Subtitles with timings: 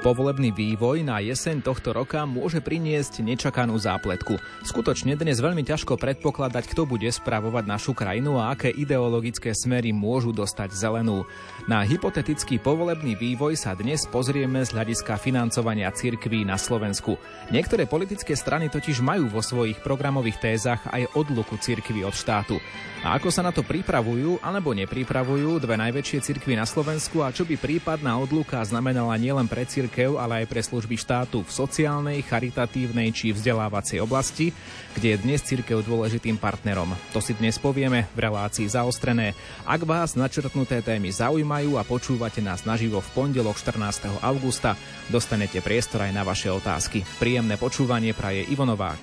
[0.00, 4.40] Povolebný vývoj na jeseň tohto roka môže priniesť nečakanú zápletku.
[4.64, 10.32] Skutočne dnes veľmi ťažko predpokladať, kto bude spravovať našu krajinu a aké ideologické smery môžu
[10.32, 11.28] dostať zelenú.
[11.68, 17.20] Na hypotetický povolebný vývoj sa dnes pozrieme z hľadiska financovania cirkví na Slovensku.
[17.52, 22.56] Niektoré politické strany totiž majú vo svojich programových tézach aj odluku cirkví od štátu.
[23.04, 27.44] A ako sa na to pripravujú alebo nepripravujú dve najväčšie cirkvy na Slovensku a čo
[27.44, 33.10] by prípadná odluka znamenala nielen pre cirkev, ale aj pre služby štátu v sociálnej, charitatívnej
[33.10, 34.54] či vzdelávacej oblasti,
[34.94, 36.94] kde je dnes cirkev dôležitým partnerom.
[37.10, 39.34] To si dnes povieme v relácii zaostrené.
[39.66, 44.22] Ak vás načrtnuté témy zaujímajú a počúvate nás naživo v pondelok 14.
[44.22, 44.78] augusta,
[45.10, 47.02] dostanete priestor aj na vaše otázky.
[47.18, 49.02] Príjemné počúvanie praje Ivo Novák.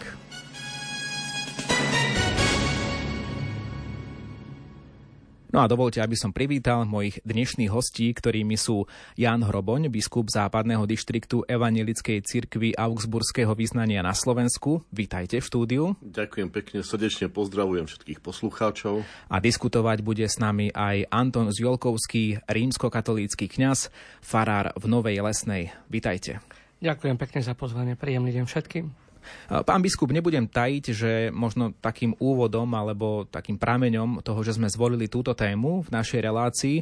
[5.47, 8.83] No a dovolte, aby som privítal mojich dnešných hostí, ktorými sú
[9.15, 14.83] Jan Hroboň, biskup západného dištriktu Evangelickej cirkvi Augsburského vyznania na Slovensku.
[14.91, 15.83] Vítajte v štúdiu.
[16.03, 19.07] Ďakujem pekne, srdečne pozdravujem všetkých poslucháčov.
[19.31, 23.87] A diskutovať bude s nami aj Anton Zjolkovský, rímskokatolícky kňaz,
[24.19, 25.71] farár v Novej Lesnej.
[25.87, 26.43] Vítajte.
[26.83, 29.06] Ďakujem pekne za pozvanie, príjemný deň všetkým.
[29.47, 35.07] Pán biskup, nebudem tajiť, že možno takým úvodom alebo takým prameňom toho, že sme zvolili
[35.07, 36.77] túto tému v našej relácii,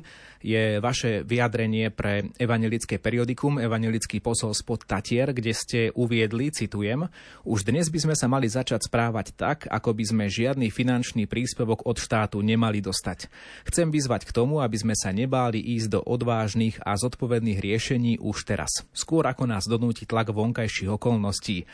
[0.45, 7.09] je vaše vyjadrenie pre evangelické periodikum, evangelický posol spod Tatier, kde ste uviedli, citujem,
[7.41, 11.89] už dnes by sme sa mali začať správať tak, ako by sme žiadny finančný príspevok
[11.89, 13.25] od štátu nemali dostať.
[13.65, 18.45] Chcem vyzvať k tomu, aby sme sa nebáli ísť do odvážnych a zodpovedných riešení už
[18.45, 18.85] teraz.
[18.93, 21.65] Skôr ako nás donúti tlak vonkajších okolností.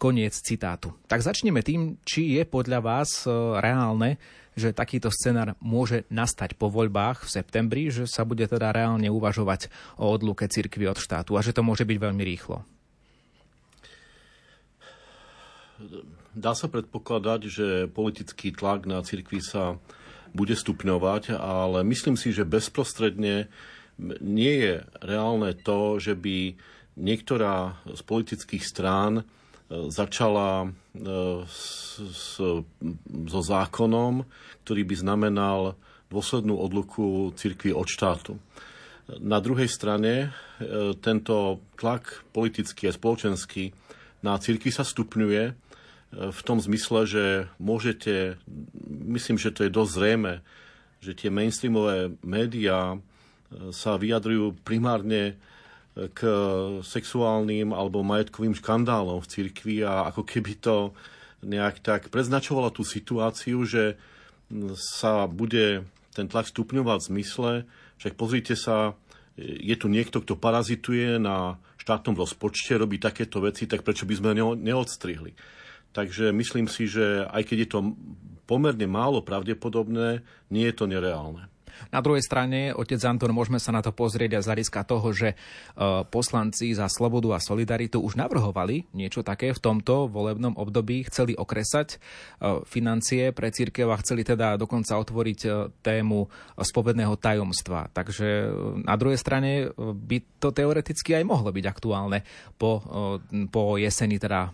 [0.00, 0.96] Koniec citátu.
[1.04, 4.16] Tak začneme tým, či je podľa vás e, reálne,
[4.56, 9.68] že takýto scenár môže nastať po voľbách v septembri, že sa bude teda reálne uvažovať
[10.00, 12.64] o odluke cirkvy od štátu a že to môže byť veľmi rýchlo.
[16.32, 19.76] Dá sa predpokladať, že politický tlak na cirkvi sa
[20.32, 23.52] bude stupňovať, ale myslím si, že bezprostredne
[24.24, 24.74] nie je
[25.04, 26.56] reálne to, že by
[26.96, 29.28] niektorá z politických strán
[29.70, 30.68] začala e,
[31.46, 32.42] s, s,
[33.30, 34.26] so zákonom,
[34.66, 35.60] ktorý by znamenal
[36.10, 38.34] dôslednú odluku cirkvi od štátu.
[39.22, 40.28] Na druhej strane e,
[40.98, 43.70] tento tlak politický a spoločenský
[44.26, 45.52] na cirkvi sa stupňuje e,
[46.34, 47.24] v tom zmysle, že
[47.62, 48.42] môžete,
[49.06, 50.32] myslím, že to je dosť zrejme,
[50.98, 52.98] že tie mainstreamové médiá
[53.74, 55.34] sa vyjadrujú primárne
[55.94, 56.20] k
[56.86, 60.76] sexuálnym alebo majetkovým škandálom v cirkvi a ako keby to
[61.42, 63.98] nejak tak preznačovalo tú situáciu, že
[64.78, 65.82] sa bude
[66.14, 67.50] ten tlak stupňovať v zmysle,
[67.98, 68.94] však pozrite sa,
[69.38, 74.30] je tu niekto, kto parazituje na štátnom rozpočte, robí takéto veci, tak prečo by sme
[74.62, 75.34] neodstrihli?
[75.90, 77.80] Takže myslím si, že aj keď je to
[78.46, 80.22] pomerne málo pravdepodobné,
[80.54, 81.49] nie je to nereálne.
[81.90, 85.28] Na druhej strane, otec Anton, môžeme sa na to pozrieť aj z hľadiska toho, že
[85.32, 85.36] e,
[86.08, 91.88] poslanci za slobodu a solidaritu už navrhovali niečo také v tomto volebnom období, chceli okresať
[91.94, 91.96] e,
[92.64, 95.50] financie pre církev a chceli teda dokonca otvoriť e,
[95.84, 96.26] tému
[96.60, 97.92] spovedného tajomstva.
[97.92, 98.52] Takže
[98.84, 102.22] na druhej strane by to teoreticky aj mohlo byť aktuálne
[102.56, 102.80] po,
[103.48, 104.52] po jeseni, teda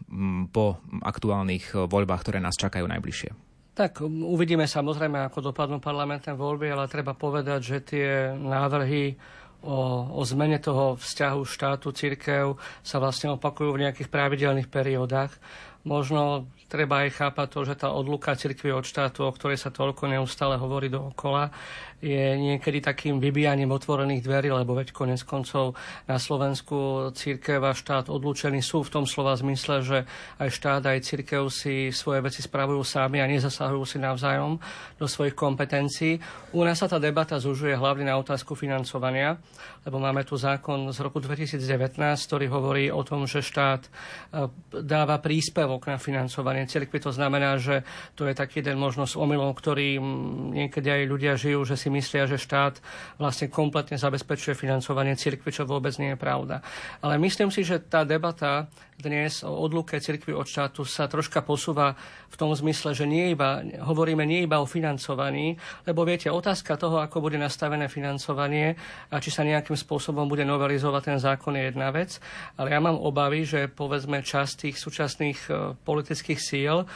[0.51, 3.46] po aktuálnych voľbách, ktoré nás čakajú najbližšie.
[3.77, 9.21] Tak uvidíme samozrejme, ako dopadnú parlamentné voľby, ale treba povedať, že tie návrhy
[9.61, 15.37] o, o zmene toho vzťahu štátu, církev sa vlastne opakujú v nejakých pravidelných periódach.
[15.85, 20.09] Možno treba aj chápať to, že tá odluka cirkvi od štátu, o ktorej sa toľko
[20.09, 21.53] neustále hovorí dookola,
[22.01, 25.73] je niekedy takým vybijaním otvorených dverí, lebo veď konec koncov
[26.05, 29.99] na Slovensku církev a štát odlúčení sú v tom slova zmysle, že
[30.37, 34.61] aj štát, aj církev si svoje veci spravujú sami a nezasahujú si navzájom
[35.01, 36.21] do svojich kompetencií.
[36.53, 39.41] U nás sa tá debata zužuje hlavne na otázku financovania,
[39.89, 43.91] lebo máme tu zákon z roku 2019, ktorý hovorí o tom, že štát e,
[44.83, 46.99] dáva príspevok na financovanie cirkvi.
[47.01, 47.87] To znamená, že
[48.19, 50.03] to je taký jeden možnosť omylom, ktorý
[50.53, 52.83] niekedy aj ľudia žijú, že si si myslia, že štát
[53.15, 56.59] vlastne kompletne zabezpečuje financovanie cirkvi, čo vôbec nie je pravda.
[56.99, 58.67] Ale myslím si, že tá debata
[58.99, 61.95] dnes o odluke cirkvi od štátu sa troška posúva
[62.33, 65.55] v tom zmysle, že nie iba, hovoríme nie iba o financovaní,
[65.85, 68.75] lebo viete, otázka toho, ako bude nastavené financovanie
[69.13, 72.19] a či sa nejakým spôsobom bude novelizovať ten zákon je jedna vec,
[72.57, 76.89] ale ja mám obavy, že povedzme časť tých súčasných e, politických síl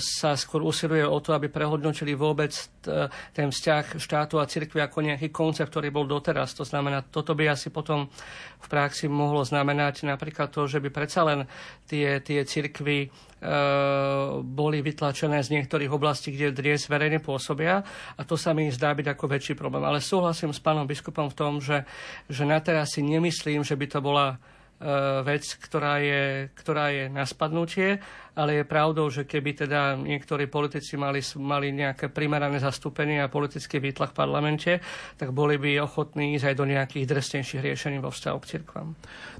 [0.00, 2.48] sa skôr usiluje o to, aby prehodnotili vôbec
[3.36, 6.56] ten vzťah štátu a cirkvi ako nejaký koncept, ktorý bol doteraz.
[6.56, 8.08] To znamená, toto by asi potom
[8.56, 11.44] v praxi mohlo znamenať napríklad to, že by predsa len
[11.84, 13.12] tie, tie cirkvy
[14.40, 17.84] boli vytlačené z niektorých oblastí, kde dnes verejne pôsobia
[18.16, 19.84] a to sa mi zdá byť ako väčší problém.
[19.84, 21.84] Ale súhlasím s pánom biskupom v tom, že,
[22.32, 24.40] že na teraz si nemyslím, že by to bola
[25.28, 28.00] vec, ktorá je, ktorá je na spadnutie
[28.34, 33.82] ale je pravdou, že keby teda niektorí politici mali, mali nejaké primerané zastúpenie a politický
[33.82, 34.72] výtlak v parlamente,
[35.18, 38.88] tak boli by ochotní ísť aj do nejakých drsnejších riešení vo vzťahu k cirkvám.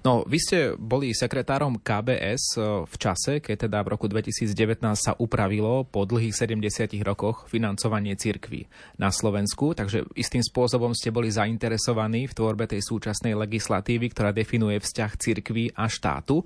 [0.00, 5.12] No, vy ste boli sekretárom KBS e, v čase, keď teda v roku 2019 sa
[5.20, 8.64] upravilo po dlhých 70 rokoch financovanie cirkví
[8.96, 14.80] na Slovensku, takže istým spôsobom ste boli zainteresovaní v tvorbe tej súčasnej legislatívy, ktorá definuje
[14.80, 16.40] vzťah cirkví a štátu.
[16.40, 16.44] E,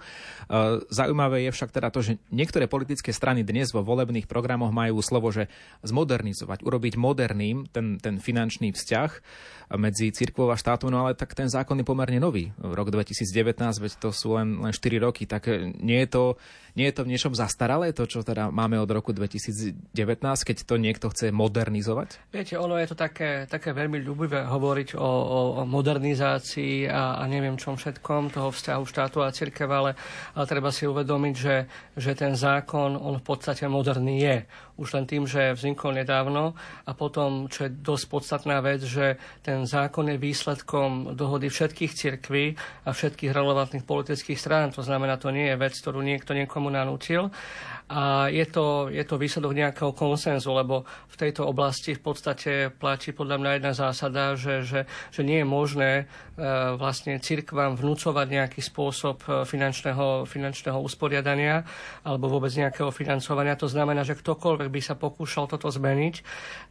[0.91, 5.31] zaujímavé je však teda to, že Niektoré politické strany dnes vo volebných programoch majú slovo,
[5.31, 5.47] že
[5.87, 9.11] zmodernizovať, urobiť moderným ten, ten finančný vzťah
[9.79, 12.53] medzi cirkvou a štátom, no ale tak ten zákon je pomerne nový.
[12.61, 15.49] Rok 2019, veď to sú len, len 4 roky, tak
[15.81, 16.25] nie je, to,
[16.77, 19.73] nie je to v niečom zastaralé, to, čo teda máme od roku 2019,
[20.21, 22.35] keď to niekto chce modernizovať?
[22.35, 27.23] Viete, ono je to také, také veľmi ľubivé hovoriť o, o, o modernizácii a, a
[27.25, 29.97] neviem čom všetkom toho vzťahu štátu a cirkev, ale,
[30.37, 31.57] ale treba si uvedomiť, že,
[31.97, 34.37] že ten zákon, on v podstate moderný je
[34.81, 36.57] už len tým, že vznikol nedávno
[36.89, 42.57] a potom, čo je dosť podstatná vec, že ten zákon je výsledkom dohody všetkých cirkví
[42.89, 44.73] a všetkých relevantných politických strán.
[44.73, 47.29] To znamená, to nie je vec, ktorú niekto niekomu nanútil.
[47.85, 53.13] A je to, je to výsledok nejakého konsenzu, lebo v tejto oblasti v podstate platí
[53.13, 56.05] podľa mňa jedna zásada, že, že, že nie je možné e,
[56.81, 61.61] vlastne cirkvám vnúcovať nejaký spôsob e, finančného, finančného usporiadania
[62.09, 63.53] alebo vôbec nejakého financovania.
[63.61, 66.15] To znamená, že ktokoľvek by sa pokúšal toto zmeniť,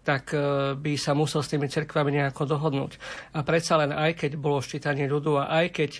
[0.01, 2.97] tak e, by sa musel s tými cirkvami nejako dohodnúť.
[3.37, 5.91] A predsa len aj keď bolo ščítanie ľudu a aj keď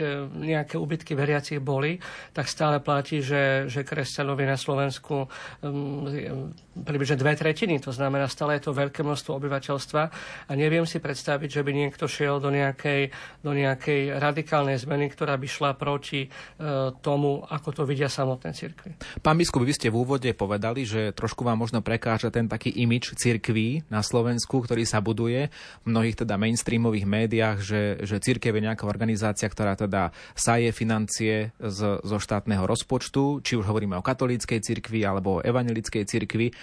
[0.42, 2.02] nejaké ubytky veriacich boli,
[2.34, 5.28] tak stále platí, že, že kresťanovi na Slovensku Slovensku
[5.62, 10.02] um, približne dve tretiny, to znamená stále je to veľké množstvo obyvateľstva
[10.48, 13.12] a neviem si predstaviť, že by niekto šiel do nejakej,
[13.44, 18.96] do nejakej radikálnej zmeny, ktorá by šla proti uh, tomu, ako to vidia samotné cirkvy.
[19.20, 23.14] Pán biskup, vy ste v úvode povedali, že trošku vám možno prekáža ten taký imič
[23.20, 25.52] cirkví na Slovensku, ktorý sa buduje
[25.84, 31.52] v mnohých teda mainstreamových médiách, že, že cirkev je nejaká organizácia, ktorá teda saje financie
[31.60, 36.48] z, zo štátneho rozpočtu, či už hovoríme o katolíckej cirkvi, cirkvi alebo evangelickej cirkvi.
[36.50, 36.54] E,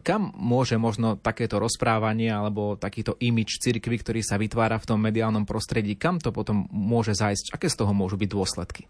[0.00, 5.44] kam môže možno takéto rozprávanie alebo takýto imič cirkvi, ktorý sa vytvára v tom mediálnom
[5.44, 7.52] prostredí, kam to potom môže zájsť?
[7.52, 8.82] Aké z toho môžu byť dôsledky?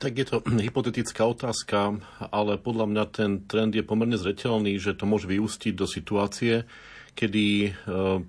[0.00, 2.00] Tak je to hypotetická otázka,
[2.32, 6.64] ale podľa mňa ten trend je pomerne zreteľný, že to môže vyústiť do situácie,
[7.12, 7.70] kedy e,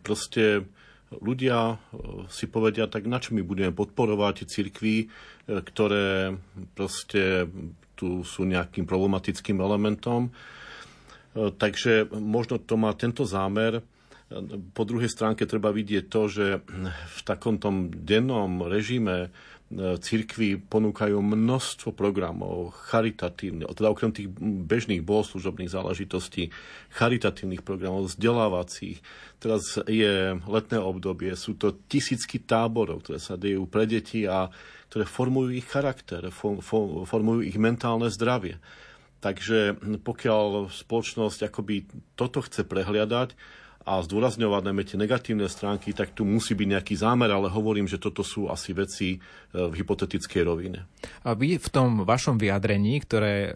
[0.03, 0.67] proste
[1.11, 5.07] ľudia e, si povedia, tak na čo my budeme podporovať cirkvy,
[5.51, 6.37] ktoré
[6.77, 7.49] proste
[8.01, 10.33] tu sú nejakým problematickým elementom.
[11.37, 13.85] E, takže možno to má tento zámer.
[14.73, 16.45] Po druhej stránke treba vidieť to, že
[16.89, 25.05] v takom tom dennom režime e, cirkvi ponúkajú množstvo programov charitatívnych, teda okrem tých bežných
[25.05, 26.49] bohoslužobných záležitostí,
[26.95, 29.03] charitatívnych programov, vzdelávacích.
[29.37, 34.49] Teraz je letné obdobie, sú to tisícky táborov, ktoré sa dejú pre deti a
[34.91, 36.27] ktoré formujú ich charakter,
[37.07, 38.59] formujú ich mentálne zdravie.
[39.23, 41.87] Takže pokiaľ spoločnosť akoby
[42.19, 43.31] toto chce prehliadať
[43.81, 47.97] a zdôrazňovať najmä tie negatívne stránky, tak tu musí byť nejaký zámer, ale hovorím, že
[48.03, 49.17] toto sú asi veci e,
[49.55, 50.85] v hypotetickej rovine.
[51.25, 53.51] A vy v tom vašom vyjadrení, ktoré e,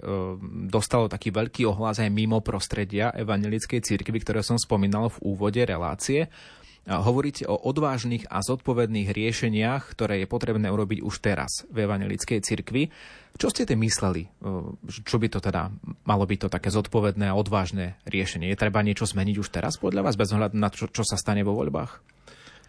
[0.72, 6.26] dostalo taký veľký ohlas aj mimo prostredia evangelickej cirkvi, ktoré som spomínal v úvode relácie,
[6.86, 12.94] Hovoríte o odvážnych a zodpovedných riešeniach, ktoré je potrebné urobiť už teraz v Evangelickej cirkvi.
[13.42, 14.30] Čo ste tým mysleli?
[14.86, 15.74] Čo by to teda
[16.06, 18.54] malo byť to také zodpovedné a odvážne riešenie?
[18.54, 21.42] Je treba niečo zmeniť už teraz podľa vás, bez ohľadu na čo, čo sa stane
[21.42, 22.06] vo voľbách?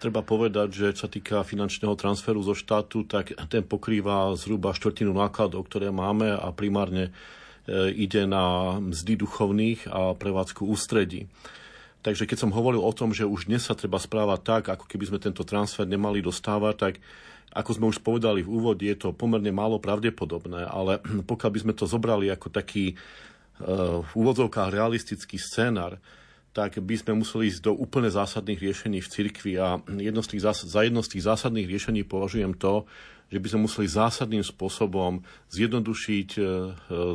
[0.01, 5.13] Treba povedať, že čo sa týka finančného transferu zo štátu, tak ten pokrýva zhruba štvrtinu
[5.13, 7.13] nákladov, ktoré máme a primárne
[7.69, 11.29] e, ide na mzdy duchovných a prevádzku ústredí.
[12.03, 15.05] Takže keď som hovoril o tom, že už dnes sa treba správať tak, ako keby
[15.11, 16.95] sme tento transfer nemali dostávať, tak
[17.57, 21.01] ako sme už povedali v úvode, je to pomerne málo pravdepodobné, ale
[21.31, 25.97] pokiaľ by sme to zobrali ako taký uh, v úvodzovkách realistický scénar,
[26.57, 29.53] tak by sme museli ísť do úplne zásadných riešení v cirkvi.
[29.61, 32.89] A jedno z tých zásad, za jedno z tých zásadných riešení považujem to,
[33.27, 36.43] že by sme museli zásadným spôsobom zjednodušiť, e,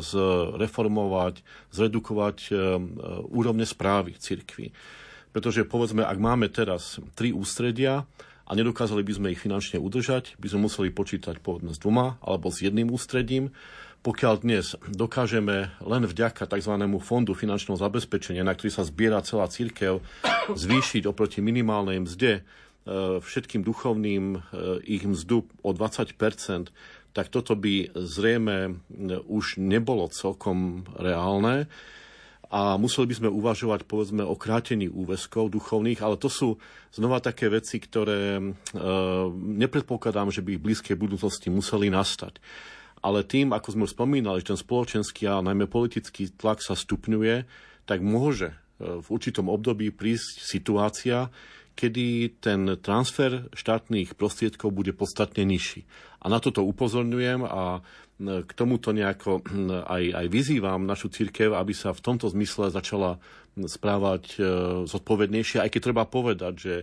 [0.03, 1.35] zreformovať,
[1.71, 2.51] zredukovať e,
[3.31, 4.75] úrovne správy cirkvi.
[5.31, 8.03] Pretože povedzme, ak máme teraz tri ústredia
[8.43, 12.51] a nedokázali by sme ich finančne udržať, by sme museli počítať povedzme s dvoma alebo
[12.51, 13.55] s jedným ústredím.
[14.01, 16.73] Pokiaľ dnes dokážeme len vďaka tzv.
[16.99, 20.01] fondu finančného zabezpečenia, na ktorý sa zbiera celá církev,
[20.51, 22.70] zvýšiť oproti minimálnej mzde E,
[23.21, 24.39] všetkým duchovným e,
[24.89, 26.73] ich mzdu o 20%
[27.11, 28.71] tak toto by zrejme e,
[29.27, 31.67] už nebolo celkom reálne
[32.51, 36.59] a museli by sme uvažovať povedzme o krátení úväzkov duchovných, ale to sú
[36.91, 38.43] znova také veci, ktoré e,
[39.61, 42.39] nepredpokladám, že by v blízkej budúcnosti museli nastať.
[43.01, 47.49] Ale tým, ako sme už spomínali, že ten spoločenský a najmä politický tlak sa stupňuje,
[47.89, 51.29] tak môže v určitom období prísť situácia,
[51.75, 55.87] kedy ten transfer štátnych prostriedkov bude podstatne nižší.
[56.21, 57.81] A na toto upozorňujem a
[58.21, 59.41] k tomuto nejako
[59.89, 63.17] aj, aj vyzývam našu církev, aby sa v tomto zmysle začala
[63.57, 64.39] správať e,
[64.85, 66.73] zodpovednejšie, aj keď treba povedať, že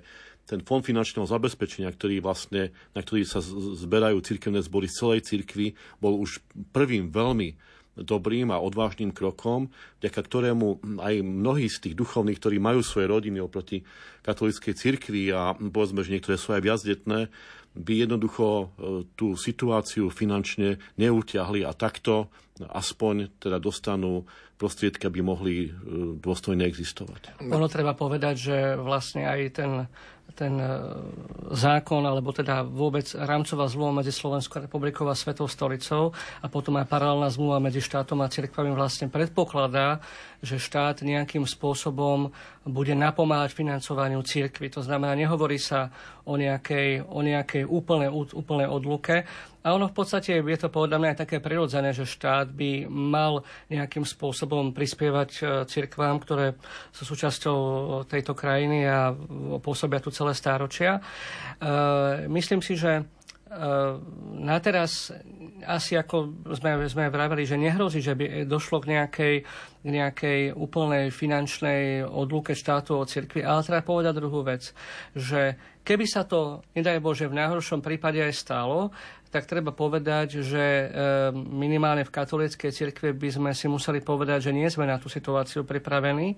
[0.48, 5.76] ten fond finančného zabezpečenia, ktorý vlastne, na ktorý sa zberajú církevné zbory z celej církvy,
[6.00, 6.40] bol už
[6.72, 7.54] prvým veľmi
[8.02, 9.70] dobrým a odvážnym krokom,
[10.02, 13.82] vďaka ktorému aj mnohí z tých duchovných, ktorí majú svoje rodiny oproti
[14.22, 17.32] katolíckej cirkvi a povedzme, že niektoré sú aj viazdetné,
[17.78, 18.66] by jednoducho e,
[19.14, 24.26] tú situáciu finančne neutiahli a takto aspoň teda dostanú
[24.58, 25.70] prostriedky, aby mohli e,
[26.18, 27.38] dôstojne existovať.
[27.46, 29.70] Ono treba povedať, že vlastne aj ten
[30.36, 30.68] ten e,
[31.54, 36.86] zákon, alebo teda vôbec rámcová zmluva medzi Slovenskou republikou a Svetou stolicou a potom aj
[36.88, 40.00] paralelná zmluva medzi štátom a cirkvami vlastne predpokladá,
[40.38, 42.30] že štát nejakým spôsobom
[42.62, 44.70] bude napomáhať financovaniu cirkvy.
[44.70, 45.90] To znamená, nehovorí sa
[46.28, 49.26] o nejakej, o nejakej úplnej, úplnej odluke.
[49.66, 53.42] A ono v podstate je to podľa mňa aj také prirodzené, že štát by mal
[53.68, 56.54] nejakým spôsobom prispievať e, cirkvám, ktoré
[56.94, 57.58] sú súčasťou
[58.06, 59.12] tejto krajiny a
[59.58, 60.96] pôsobia tu celé stáročia.
[60.96, 61.00] E,
[62.30, 63.02] myslím si, že
[64.38, 65.08] na teraz
[65.64, 69.34] asi ako sme, sme vraveli, že nehrozí, že by došlo k nejakej,
[69.82, 74.70] k nejakej úplnej finančnej odluke štátu od cirkvi, ale treba povedať druhú vec,
[75.16, 78.94] že keby sa to, nedaj Bože, v najhoršom prípade aj stalo,
[79.28, 80.86] tak treba povedať, že e,
[81.36, 85.68] minimálne v katolíckej cirkvi by sme si museli povedať, že nie sme na tú situáciu
[85.68, 86.32] pripravení,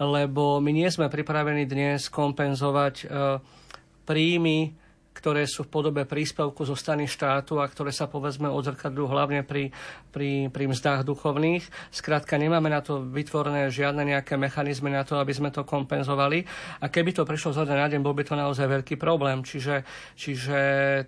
[0.00, 3.06] lebo my nie sme pripravení dnes kompenzovať e,
[4.08, 4.81] príjmy
[5.22, 9.70] ktoré sú v podobe príspevku zo strany štátu a ktoré sa povedzme odzrkadľujú hlavne pri,
[10.10, 11.62] pri, pri mzdách duchovných.
[11.94, 16.42] Skrátka, nemáme na to vytvorené žiadne nejaké mechanizmy na to, aby sme to kompenzovali.
[16.82, 19.46] A keby to prišlo zo na deň, bol by to naozaj veľký problém.
[19.46, 19.86] Čiže,
[20.18, 20.58] čiže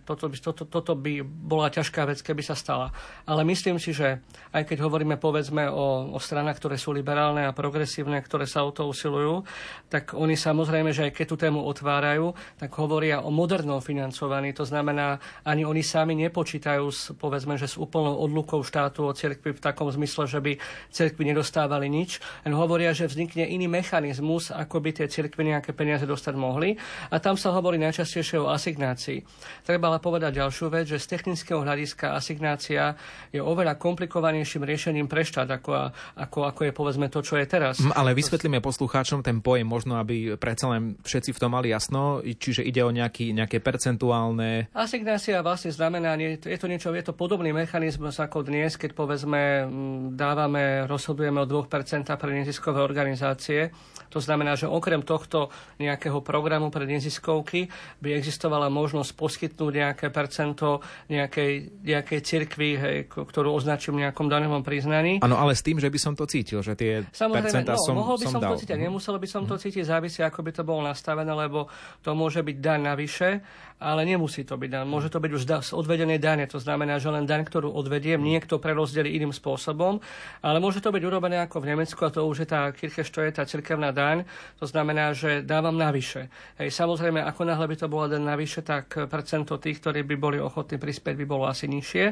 [0.07, 2.95] toto, by, toto, toto by bola ťažká vec, keby sa stala.
[3.27, 4.23] Ale myslím si, že
[4.55, 8.71] aj keď hovoríme povedzme o, o stranách, ktoré sú liberálne a progresívne, ktoré sa o
[8.71, 9.43] to usilujú,
[9.91, 12.31] tak oni samozrejme, že aj keď tú tému otvárajú,
[12.63, 14.53] tak hovoria o modernom financovaní.
[14.53, 15.17] To znamená,
[15.49, 19.89] ani oni sami nepočítajú s, povedzme, že s úplnou odlukou štátu od cirkvi v takom
[19.89, 20.53] zmysle, že by
[20.93, 22.21] cirkvi nedostávali nič.
[22.45, 26.77] Len hovoria, že vznikne iný mechanizmus, ako by tie cirkvi nejaké peniaze dostať mohli.
[27.09, 29.25] A tam sa hovorí najčastejšie o asignácii.
[29.65, 32.93] Treba ale povedať ďalšiu vec, že z technického hľadiska asignácia
[33.33, 35.89] je oveľa komplikovanejším riešením pre štát, ako,
[36.21, 37.81] ako, ako je povedzme to, čo je teraz.
[37.81, 42.67] Ale vysvetlíme poslucháčom ten pojem, možno aby predsa len všetci v tom mali jasno, čiže
[42.67, 44.69] ide o nejaký, nejaké percent percentuálne?
[44.75, 49.71] Asignácia vlastne znamená, je to niečo, je to podobný mechanizmus ako dnes, keď povedzme
[50.19, 53.71] dávame, rozhodujeme o 2% pre neziskové organizácie.
[54.11, 55.51] To znamená, že okrem tohto
[55.83, 57.67] nejakého programu pre neziskovky
[57.99, 60.79] by existovala možnosť poskytnúť nejaké percento
[61.11, 65.19] nejakej, nejakej cirkvi, hej, ktorú označím nejakom danom priznaní.
[65.19, 67.95] Áno, ale s tým, že by som to cítil, že tie Samozrejme, percentá no, som,
[67.99, 68.51] mohol by som, som dal.
[68.55, 71.67] to cítiť, nemusel by som to cítiť, závisí, ako by to bolo nastavené, lebo
[72.07, 73.43] to môže byť daň navyše
[73.85, 74.85] ale nemusí to byť daň.
[74.89, 78.57] Môže to byť už z odvedenej dane, to znamená, že len daň, ktorú odvediem, niekto
[78.57, 80.01] prerozdeli iným spôsobom,
[80.41, 83.45] ale môže to byť urobené ako v Nemecku a to už je tá je tá
[83.45, 84.25] cirkevná daň,
[84.57, 86.33] to znamená, že dávam navyše.
[86.57, 90.39] Hej, samozrejme, ako náhle by to bolo daň navyše, tak percento tých, ktorí by boli
[90.41, 92.05] ochotní prispieť, by bolo asi nižšie.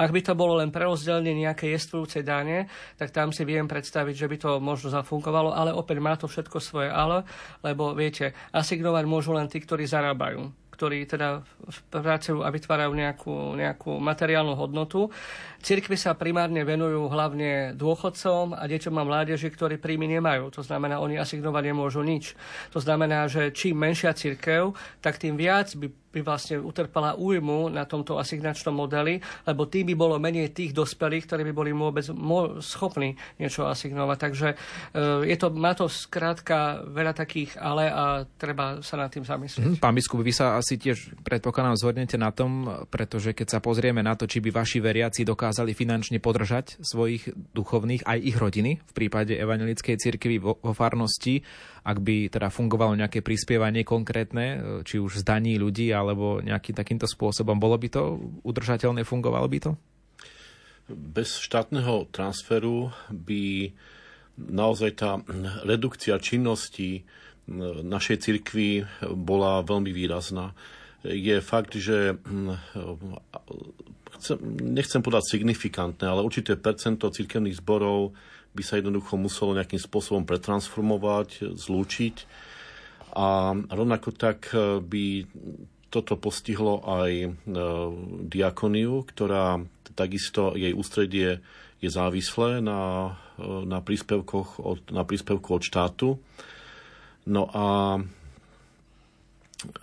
[0.00, 2.66] Ak by to bolo len prerozdelenie nejakej jestvujúcej dane,
[2.98, 6.58] tak tam si viem predstaviť, že by to možno zafunkovalo, ale opäť má to všetko
[6.58, 7.22] svoje ale,
[7.60, 10.61] lebo viete, asignovať môžu len tí, ktorí zarábajú.
[10.72, 11.44] Ktorí teda
[11.92, 15.12] pracujú a vytvárajú nejakú, nejakú materiálnu hodnotu.
[15.62, 20.50] Cirkvy sa primárne venujú hlavne dôchodcom a deťom a mládeži, ktorí príjmy nemajú.
[20.58, 22.34] To znamená, oni asignovať nemôžu nič.
[22.74, 27.88] To znamená, že čím menšia cirkev, tak tým viac by by vlastne utrpela újmu na
[27.88, 32.04] tomto asignačnom modeli, lebo tým by bolo menej tých dospelých, ktorí by boli vôbec
[32.60, 34.18] schopní niečo asignovať.
[34.20, 34.56] Takže e,
[35.32, 39.78] je to, má to skrátka veľa takých ale a treba sa nad tým zamyslieť.
[39.78, 44.04] Mhm, pán biskup, vy sa asi tiež predpokladám zhodnete na tom, pretože keď sa pozrieme
[44.04, 48.92] na to, či by vaši veriaci dokázali finančne podržať svojich duchovných aj ich rodiny v
[48.92, 51.40] prípade evangelickej cirkvi vo, vo farnosti,
[51.82, 57.10] ak by teda fungovalo nejaké prispievanie konkrétne, e, či už zdaní ľudí alebo nejakým takýmto
[57.10, 58.02] spôsobom, bolo by to
[58.46, 59.72] udržateľné, fungovalo by to?
[60.90, 63.70] Bez štátneho transferu by
[64.38, 65.20] naozaj tá
[65.62, 67.06] redukcia činnosti
[67.82, 70.54] našej cirkvi bola veľmi výrazná.
[71.02, 72.14] Je fakt, že
[74.62, 78.14] nechcem povedať signifikantné, ale určité percento cirkevných zborov
[78.52, 82.16] by sa jednoducho muselo nejakým spôsobom pretransformovať, zlúčiť.
[83.12, 85.28] A rovnako tak e, by
[85.92, 87.28] toto postihlo aj e,
[88.24, 89.60] diakoniu, ktorá
[89.92, 91.44] takisto jej ústredie
[91.84, 96.16] je závislé na, e, na, príspevkoch od, na príspevku od štátu.
[97.28, 98.00] No a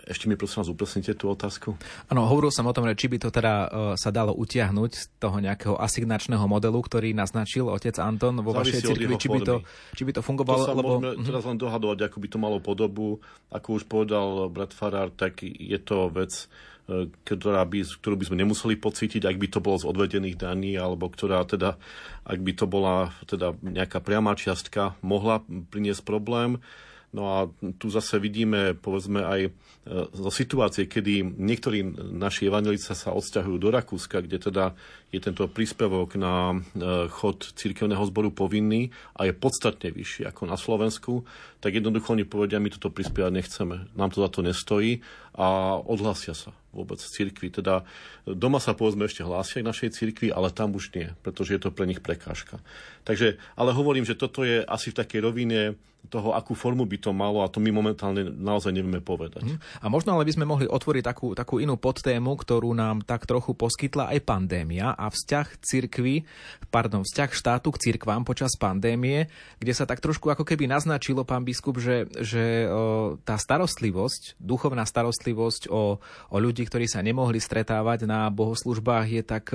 [0.04, 1.76] ešte mi prosím vás upresnite tú otázku.
[2.08, 5.36] Áno, hovoril som o tom, či by to teda uh, sa dalo utiahnuť z toho
[5.40, 9.54] nejakého asignačného modelu, ktorý naznačil otec Anton vo Závisí vašej cirkvi, či by, to,
[9.96, 10.62] či by to fungovalo.
[10.64, 10.88] To sa lebo...
[10.98, 11.26] môžeme uh-huh.
[11.26, 13.06] teraz len dohadovať, ako by to malo podobu.
[13.50, 16.46] Ako už povedal brat Farár, tak je to vec,
[16.86, 20.76] e, ktorá by, ktorú by sme nemuseli pocítiť, ak by to bolo z odvedených daní,
[20.76, 21.80] alebo ktorá teda,
[22.24, 26.62] ak by to bola teda nejaká priama čiastka, mohla priniesť problém.
[27.10, 29.50] No a tu zase vidíme, povedzme, aj
[29.90, 31.82] zo situácie, kedy niektorí
[32.14, 34.78] naši evangelíci sa odsťahujú do Rakúska, kde teda
[35.10, 40.54] je tento príspevok na e, chod cirkevného zboru povinný a je podstatne vyšší ako na
[40.54, 41.26] Slovensku,
[41.58, 45.02] tak jednoducho oni povedia, my toto prispievať nechceme, nám to za to nestojí
[45.34, 47.50] a odhlasia sa vôbec z cirkvi.
[47.50, 47.82] Teda
[48.22, 51.74] doma sa povedzme ešte hlásia k našej cirkvi, ale tam už nie, pretože je to
[51.74, 52.62] pre nich prekážka.
[53.02, 55.74] Takže, ale hovorím, že toto je asi v takej rovine
[56.08, 59.44] toho, akú formu by to malo a to my momentálne naozaj nevieme povedať.
[59.80, 63.56] A možno ale by sme mohli otvoriť takú, takú inú podtému, ktorú nám tak trochu
[63.56, 66.28] poskytla aj pandémia a vzťah cirkvy,
[66.68, 71.48] pardon, vzťah štátu k cirkvám počas pandémie, kde sa tak trošku ako keby naznačilo, pán
[71.48, 72.68] biskup, že, že
[73.24, 75.96] tá starostlivosť, duchovná starostlivosť o,
[76.28, 79.48] o ľudí, ktorí sa nemohli stretávať na bohoslužbách, je tak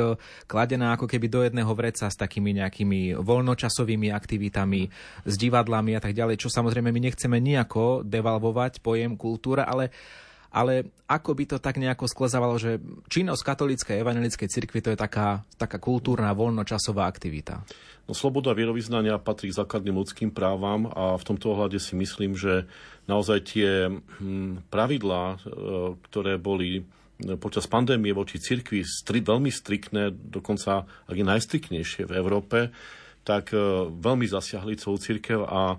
[0.49, 4.89] kladená ako keby do jedného vreca s takými nejakými voľnočasovými aktivitami,
[5.21, 9.93] s divadlami a tak ďalej čo samozrejme my nechceme nejako devalvovať pojem kultúra, ale
[10.55, 12.79] ale ako by to tak nejako sklezávalo, že
[13.11, 17.67] činnosť katolíckej evangelickej cirkvi to je taká, taká kultúrna voľnočasová aktivita?
[18.07, 22.71] No, sloboda vierovýznania patrí k základným ľudským právam a v tomto ohľade si myslím, že
[23.11, 25.37] naozaj tie hm, pravidlá, e,
[26.07, 26.87] ktoré boli
[27.39, 32.71] počas pandémie voči cirkvi stri, veľmi striktné, dokonca ak je najstriknejšie v Európe,
[33.27, 33.59] tak e,
[33.91, 35.75] veľmi zasiahli celú cirkev a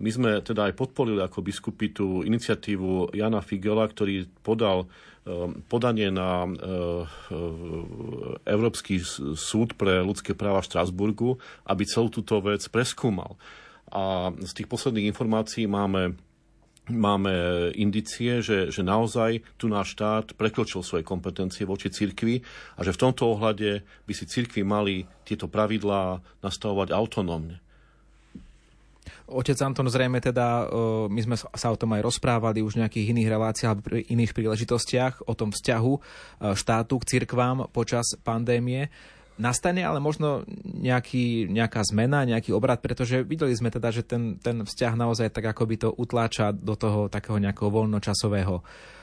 [0.00, 4.88] my sme teda aj podporili ako biskupy tú iniciatívu Jana Figela, ktorý podal
[5.28, 7.04] ehm, podanie na ehm,
[8.48, 9.04] Európsky
[9.36, 11.36] súd pre ľudské práva v Štrasburgu,
[11.68, 13.36] aby celú túto vec preskúmal.
[13.92, 16.16] A z tých posledných informácií máme
[16.90, 22.42] máme indicie, že, že naozaj tu náš štát prekročil svoje kompetencie voči cirkvi
[22.74, 27.62] a že v tomto ohľade by si cirkvi mali tieto pravidlá nastavovať autonómne.
[29.30, 30.66] Otec Anton, zrejme teda,
[31.06, 34.34] my sme sa o tom aj rozprávali už v nejakých iných reláciách alebo pri iných
[34.34, 35.92] príležitostiach o tom vzťahu
[36.58, 38.90] štátu k cirkvám počas pandémie.
[39.40, 44.68] Nastane ale možno nejaký, nejaká zmena, nejaký obrad, pretože videli sme teda, že ten, ten
[44.68, 48.60] vzťah naozaj tak ako by to utláča do toho takého nejakého voľnočasového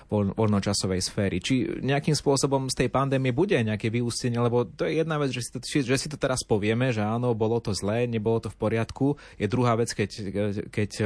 [0.07, 1.37] voľnočasovej sféry.
[1.43, 5.43] Či nejakým spôsobom z tej pandémie bude nejaké vyústenie, lebo to je jedna vec, že
[5.43, 8.57] si to, že si to teraz povieme, že áno, bolo to zlé, nebolo to v
[8.57, 9.19] poriadku.
[9.35, 10.09] Je druhá vec, keď,
[10.71, 11.05] keď e,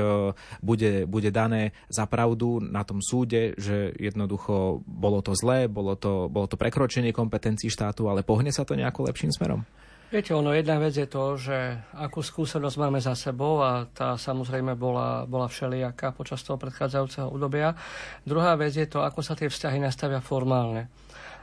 [0.61, 6.29] bude, bude dané za pravdu na tom súde, že jednoducho bolo to zlé, bolo to,
[6.29, 9.65] bolo to prekročenie kompetencií štátu, ale pohne sa to nejako lepším smerom?
[10.11, 11.55] Viete, ono jedna vec je to, že
[11.95, 17.71] akú skúsenosť máme za sebou a tá samozrejme bola, bola všelijaká počas toho predchádzajúceho obdobia.
[18.27, 20.91] Druhá vec je to, ako sa tie vzťahy nastavia formálne.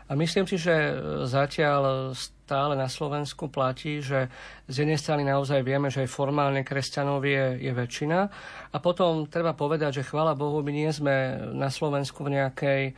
[0.05, 0.93] A myslím si, že
[1.25, 4.33] zatiaľ z stále na Slovensku platí, že
[4.73, 8.33] z jednej strany naozaj vieme, že aj formálne kresťanov je, je väčšina.
[8.73, 12.93] A potom treba povedať, že chvála Bohu, my nie sme na Slovensku v nejakej, e,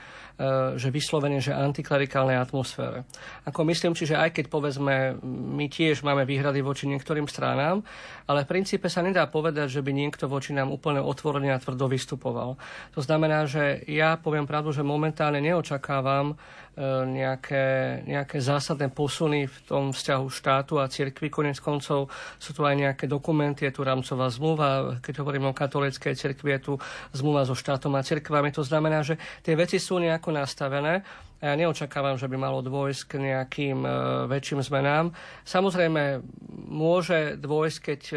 [0.74, 3.06] že vyslovene, že antiklerikálnej atmosfére.
[3.46, 7.86] Ako myslím si, že aj keď povedzme, my tiež máme výhrady voči niektorým stranám,
[8.26, 11.86] ale v princípe sa nedá povedať, že by niekto voči nám úplne otvorene a tvrdo
[11.86, 12.58] vystupoval.
[12.98, 16.34] To znamená, že ja poviem pravdu, že momentálne neočakávam
[16.70, 21.28] E, nejaké, nejaké zásadné posuny v tom vzťahu štátu a cirkvi.
[21.28, 22.08] Konec koncov
[22.40, 26.60] sú tu aj nejaké dokumenty, je tu rámcová zmluva, keď hovorím o katolíckej cirkvi, je
[26.64, 26.72] tu
[27.12, 28.48] zmluva so štátom a cirkvami.
[28.56, 31.04] To znamená, že tie veci sú nejako nastavené
[31.40, 33.90] ja neočakávam, že by malo dôjsť k nejakým e,
[34.28, 35.16] väčším zmenám.
[35.48, 36.20] Samozrejme,
[36.68, 38.16] môže dôjsť, keď e,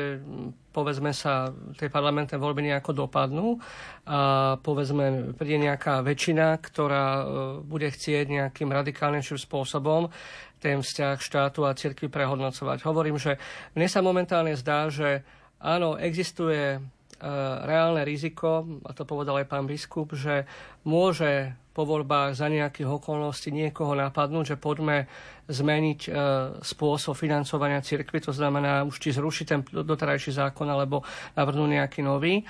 [0.76, 3.64] povedzme sa, tie parlamentné voľby nejako dopadnú
[4.04, 7.24] a povedzme príde nejaká väčšina, ktorá e,
[7.64, 10.12] bude chcieť nejakým radikálnejším spôsobom
[10.60, 12.84] ten vzťah štátu a cirkvi prehodnocovať.
[12.84, 13.40] Hovorím, že
[13.72, 15.24] mne sa momentálne zdá, že
[15.64, 16.84] áno, existuje
[17.64, 20.44] reálne riziko, a to povedal aj pán biskup, že
[20.84, 25.10] môže po voľbách za nejakých okolností niekoho napadnúť, že poďme
[25.50, 26.10] zmeniť e,
[26.62, 31.02] spôsob financovania cirkvy, to znamená už či zrušiť ten doterajší zákon alebo
[31.34, 32.46] navrhnúť nejaký nový.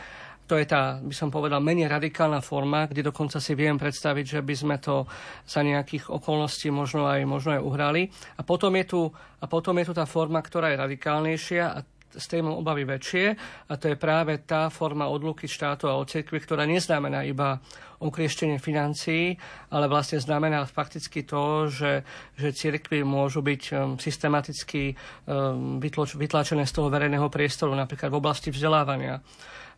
[0.51, 4.41] To je tá, by som povedal, menej radikálna forma, kde dokonca si viem predstaviť, že
[4.43, 5.07] by sme to
[5.47, 8.11] za nejakých okolností možno aj, možno aj uhrali.
[8.35, 9.01] A potom, je tu,
[9.39, 11.79] a potom je tu tá forma, ktorá je radikálnejšia a
[12.15, 13.25] z tej obavy väčšie
[13.69, 17.59] a to je práve tá forma odluky štátu a od cirkvi, ktorá neznamená iba
[18.03, 19.39] ukrieštenie financií,
[19.71, 22.03] ale vlastne znamená fakticky to, že,
[22.35, 24.93] že cirkvy môžu byť um, systematicky
[25.25, 29.23] um, vytlačené z toho verejného priestoru, napríklad v oblasti vzdelávania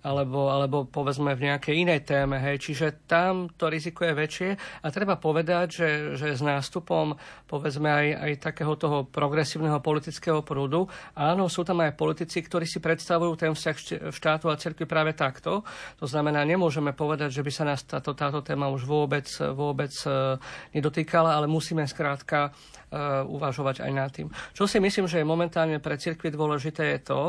[0.06, 2.38] alebo, alebo povedzme v nejakej inej téme.
[2.38, 2.62] Hej.
[2.70, 4.50] Čiže tam to riziko je väčšie
[4.86, 7.18] a treba povedať, že, že s nástupom
[7.50, 10.86] povedzme aj, aj takého toho progresívneho politického prúdu,
[11.18, 13.78] áno, sú tam aj politici, ktorí si predstavujú ten vzťah
[14.14, 15.66] štátu a cirkvi práve takto.
[15.98, 19.26] To znamená, nemôžeme povedať, že by sa nás táto, táto téma už vôbec,
[19.58, 20.38] vôbec uh,
[20.76, 24.28] nedotýkala, ale musíme skrátka uh, uvažovať aj nad tým.
[24.54, 27.22] Čo si myslím, že je momentálne pre cirkvi dôležité je to,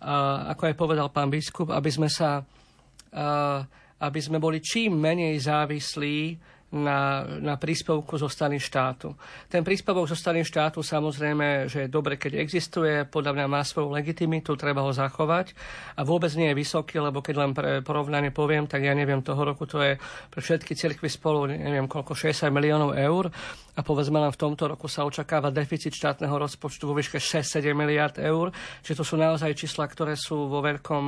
[0.00, 2.44] ako aj povedal pán biskup, aby sme sa
[3.96, 6.18] aby sme boli čím menej závislí
[6.74, 9.14] na, na príspevku zo strany štátu.
[9.46, 13.94] Ten príspevok zo strany štátu samozrejme, že je dobre, keď existuje, podľa mňa má svoju
[13.94, 15.54] legitimitu, treba ho zachovať
[15.94, 19.46] a vôbec nie je vysoký, lebo keď len pre porovnanie poviem, tak ja neviem, toho
[19.46, 19.94] roku to je
[20.26, 23.30] pre všetky cirkvy spolu, neviem koľko, 60 miliónov eur
[23.78, 28.18] a povedzme len v tomto roku sa očakáva deficit štátneho rozpočtu vo výške 6-7 miliard
[28.18, 28.50] eur,
[28.82, 31.04] čiže to sú naozaj čísla, ktoré sú vo veľkom,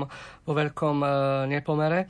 [0.46, 1.08] vo veľkom e,
[1.50, 2.06] nepomere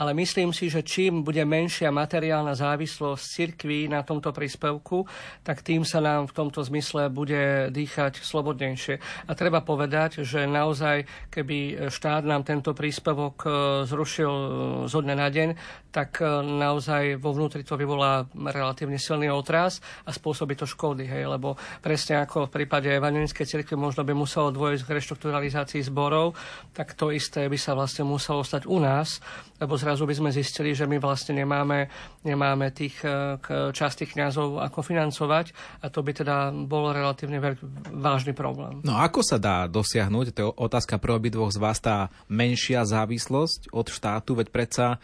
[0.00, 5.04] ale myslím si, že čím bude menšia materiálna závislosť cirkví na tomto príspevku,
[5.44, 8.96] tak tým sa nám v tomto zmysle bude dýchať slobodnejšie.
[9.28, 13.48] A treba povedať, že naozaj, keby štát nám tento príspevok e,
[13.84, 14.48] zrušil e,
[14.88, 15.48] zo dňa na deň,
[15.92, 21.28] tak e, naozaj vo vnútri to vyvolá relatívne silný otras a spôsobí to škody, hej,
[21.28, 26.32] lebo presne ako v prípade evangelickej cirkvi možno by muselo dôjsť k reštrukturalizácii zborov,
[26.72, 29.20] tak to isté by sa vlastne muselo stať u nás,
[29.60, 31.90] lebo zrazu by sme zistili, že my vlastne nemáme,
[32.22, 33.42] nemáme tých e,
[33.74, 35.50] častých kňazov ako financovať
[35.82, 38.86] a to by teda bol relatívne veľký, vážny problém.
[38.86, 43.74] No ako sa dá dosiahnuť, to je otázka pre obidvoch z vás, tá menšia závislosť
[43.74, 45.02] od štátu, veď predsa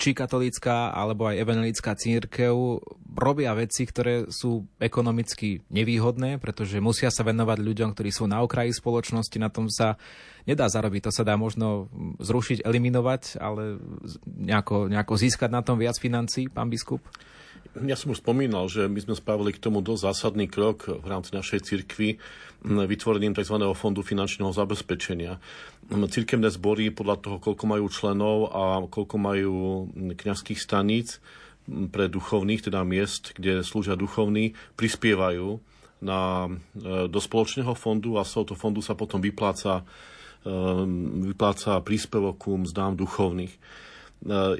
[0.00, 2.80] či katolícka alebo aj evangelická církev
[3.12, 8.72] robia veci, ktoré sú ekonomicky nevýhodné, pretože musia sa venovať ľuďom, ktorí sú na okraji
[8.72, 10.00] spoločnosti, na tom sa
[10.48, 11.08] nedá zarobiť.
[11.08, 13.76] To sa dá možno zrušiť, eliminovať, ale
[14.24, 17.04] nejako, nejako získať na tom viac financí, pán biskup?
[17.76, 21.36] Ja som už spomínal, že my sme spravili k tomu dosť zásadný krok v rámci
[21.36, 22.16] našej cirkvi
[22.64, 23.54] vytvorením tzv.
[23.76, 25.36] fondu finančného zabezpečenia.
[25.88, 29.56] Cirkevné zbory podľa toho, koľko majú členov a koľko majú
[29.94, 31.22] kňazských staníc
[31.68, 35.60] pre duchovných, teda miest, kde slúžia duchovní, prispievajú
[36.00, 39.84] na, e, do spoločného fondu a z tohoto fondu sa potom vypláca
[40.46, 43.50] Ehm, vypláca príspevok ku mzdám duchovných.
[44.24, 44.58] Ehm,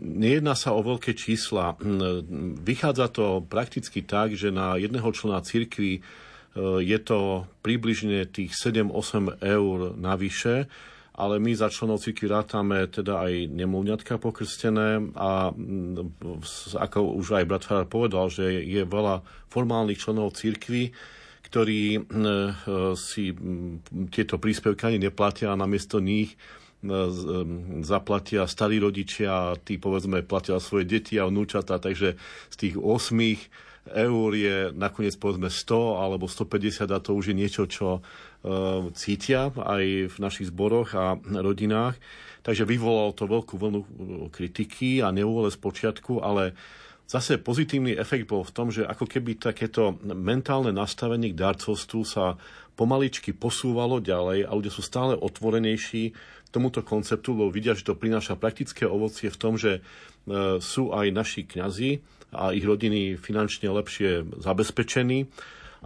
[0.00, 1.74] nejedná sa o veľké čísla.
[1.80, 6.02] Ehm, vychádza to prakticky tak, že na jedného člena cirkvi
[6.58, 10.66] je to približne tých 7-8 eur navyše,
[11.20, 15.52] ale my za členov cirkvi rátame teda aj nemluvňatka pokrstené a
[16.80, 19.20] ako už aj brat Farar povedal, že je veľa
[19.52, 20.96] formálnych členov cirkvi,
[21.44, 22.00] ktorí e,
[22.94, 23.34] si
[24.08, 26.59] tieto príspevky ani neplatia a namiesto nich e, e,
[27.84, 32.16] zaplatia starí rodičia tí povedzme platia svoje deti a vnúčata, takže
[32.48, 37.64] z tých 8 eur je nakoniec povedzme 100 alebo 150 a to už je niečo,
[37.68, 38.00] čo
[38.96, 42.00] cítia aj v našich zboroch a rodinách.
[42.40, 43.80] Takže vyvolalo to veľkú vlnu
[44.32, 46.56] kritiky a neúvole z počiatku, ale
[47.10, 52.38] Zase pozitívny efekt bol v tom, že ako keby takéto mentálne nastavenie k darcovstvu sa
[52.78, 56.14] pomaličky posúvalo ďalej a ľudia sú stále otvorenejší
[56.50, 59.80] tomuto konceptu, lebo vidia, že to prináša praktické ovocie v tom, že e,
[60.58, 61.90] sú aj naši kňazi
[62.34, 65.26] a ich rodiny finančne lepšie zabezpečení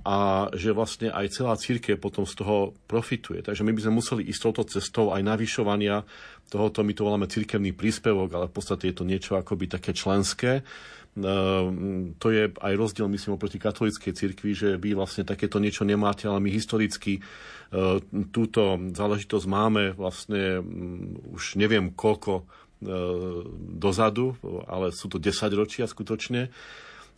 [0.02, 3.46] a že vlastne aj celá církev potom z toho profituje.
[3.46, 6.02] Takže my by sme museli ísť touto cestou aj navyšovania
[6.50, 10.66] tohoto, my to voláme církevný príspevok, ale v podstate je to niečo akoby také členské,
[11.14, 16.42] to je aj rozdiel, myslím, oproti katolíckej cirkvi, že vy vlastne takéto niečo nemáte, ale
[16.42, 17.22] my historicky
[17.70, 18.02] ehm,
[18.34, 23.46] túto záležitosť máme vlastne mm, už neviem koľko ehm,
[23.78, 24.34] dozadu,
[24.66, 26.50] ale sú to 10 ročia skutočne.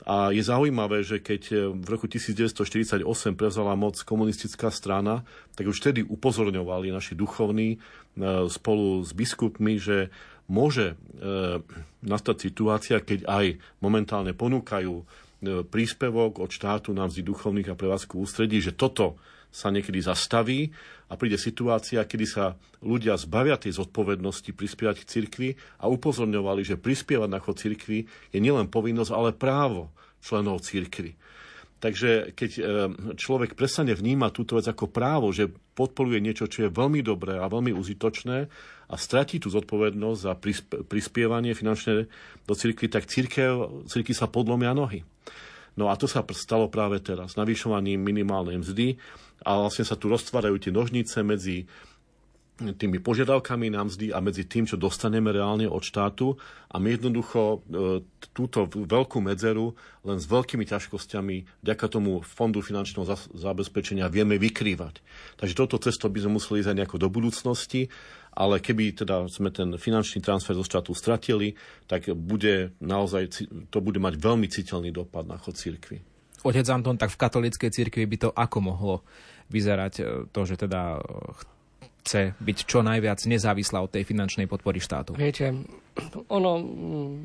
[0.04, 3.00] A je zaujímavé, že keď v roku 1948
[3.32, 5.24] prevzala moc komunistická strana,
[5.56, 7.80] tak už vtedy upozorňovali naši duchovní
[8.52, 10.12] spolu s biskupmi, že
[10.46, 10.94] môže e,
[12.06, 13.46] nastať situácia, keď aj
[13.82, 15.04] momentálne ponúkajú e,
[15.66, 19.18] príspevok od štátu na mzdy duchovných a prevádzku ústredí, že toto
[19.50, 20.70] sa niekedy zastaví
[21.08, 25.48] a príde situácia, kedy sa ľudia zbavia tej zodpovednosti prispievať k cirkvi
[25.80, 28.04] a upozorňovali, že prispievať na chod cirkvi
[28.34, 29.88] je nielen povinnosť, ale právo
[30.20, 31.14] členov cirkvi.
[31.76, 32.62] Takže keď e,
[33.20, 37.52] človek presane vníma túto vec ako právo, že podporuje niečo, čo je veľmi dobré a
[37.52, 38.38] veľmi užitočné
[38.88, 40.32] a stratí tú zodpovednosť za
[40.88, 42.08] prispievanie finančné
[42.48, 45.04] do cirkvi, tak církev, cirkvi sa podlomia nohy.
[45.76, 48.96] No a to sa stalo práve teraz, navýšovaním minimálnej mzdy
[49.44, 51.68] a vlastne sa tu roztvárajú tie nožnice medzi
[52.56, 56.40] tými požiadavkami na mzdy a medzi tým, čo dostaneme reálne od štátu
[56.72, 57.56] a my jednoducho e,
[58.32, 59.76] túto veľkú medzeru
[60.08, 63.04] len s veľkými ťažkosťami vďaka tomu Fondu finančného
[63.36, 65.04] zabezpečenia vieme vykrývať.
[65.36, 67.92] Takže toto cesto by sme museli ísť aj nejako do budúcnosti,
[68.32, 73.36] ale keby teda sme ten finančný transfer zo štátu stratili, tak bude naozaj,
[73.68, 76.00] to bude mať veľmi citeľný dopad na chod cirkvi.
[76.40, 78.94] Otec Anton, tak v katolíckej cirkvi by to ako mohlo
[79.52, 81.04] vyzerať e, to, že teda
[82.06, 85.18] chce byť čo najviac nezávislá od tej finančnej podpory štátu?
[85.18, 85.50] Viete,
[86.30, 86.52] ono,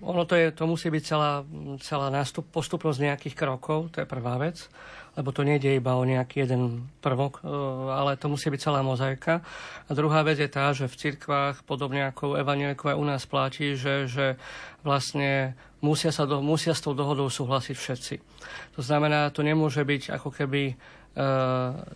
[0.01, 1.45] ono to, je, to musí byť celá,
[1.85, 4.65] celá nástup, postupnosť nejakých krokov, to je prvá vec,
[5.13, 7.51] lebo to nejde iba o nejaký jeden prvok, e,
[7.93, 9.45] ale to musí byť celá mozaika.
[9.85, 13.77] A druhá vec je tá, že v cirkvách, podobne ako evangelikov aj u nás platí,
[13.77, 14.39] že, že
[14.81, 18.15] vlastne musia, sa do, musia s tou dohodou súhlasiť všetci.
[18.79, 20.73] To znamená, to nemôže byť ako keby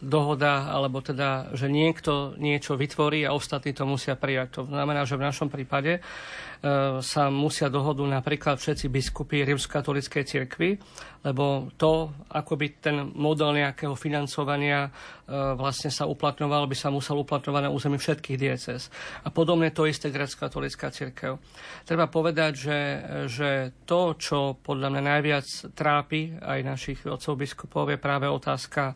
[0.03, 4.59] dohoda, alebo teda, že niekto niečo vytvorí a ostatní to musia prijať.
[4.59, 6.03] To znamená, že v našom prípade
[6.54, 6.54] E,
[7.03, 10.81] sa musia dohodu napríklad všetci biskupy rímskatolíckej cirkvi,
[11.25, 14.89] lebo to, ako by ten model nejakého financovania e,
[15.57, 18.93] vlastne sa uplatňoval, by sa musel uplatňovať na území všetkých dieces.
[19.25, 21.41] A podobne to isté grecko-katolická cirkev.
[21.81, 22.79] Treba povedať, že,
[23.25, 23.49] že
[23.89, 28.93] to, čo podľa mňa najviac trápi aj našich otcov biskupov, je práve otázka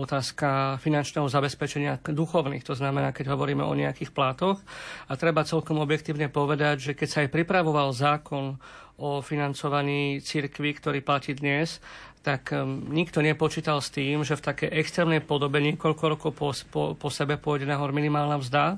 [0.00, 4.56] otázka finančného zabezpečenia duchovných, to znamená, keď hovoríme o nejakých plátoch.
[5.06, 8.56] A treba celkom objektívne povedať, že keď sa aj pripravoval zákon
[9.00, 11.80] o financovaní cirkvy, ktorý platí dnes,
[12.20, 16.82] tak um, nikto nepočítal s tým, že v takej extrémnej podobe niekoľko rokov po, po,
[16.92, 18.76] po sebe pôjde nahor minimálna mzda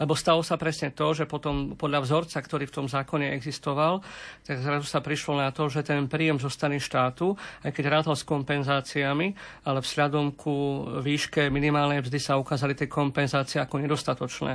[0.00, 4.00] lebo stalo sa presne to, že potom podľa vzorca, ktorý v tom zákone existoval,
[4.46, 7.34] tak zrazu sa prišlo na to, že ten príjem zo strany štátu,
[7.66, 9.34] aj keď rátal s kompenzáciami,
[9.66, 14.52] ale vzhľadom ku výške minimálnej mzdy sa ukázali tie kompenzácie ako nedostatočné.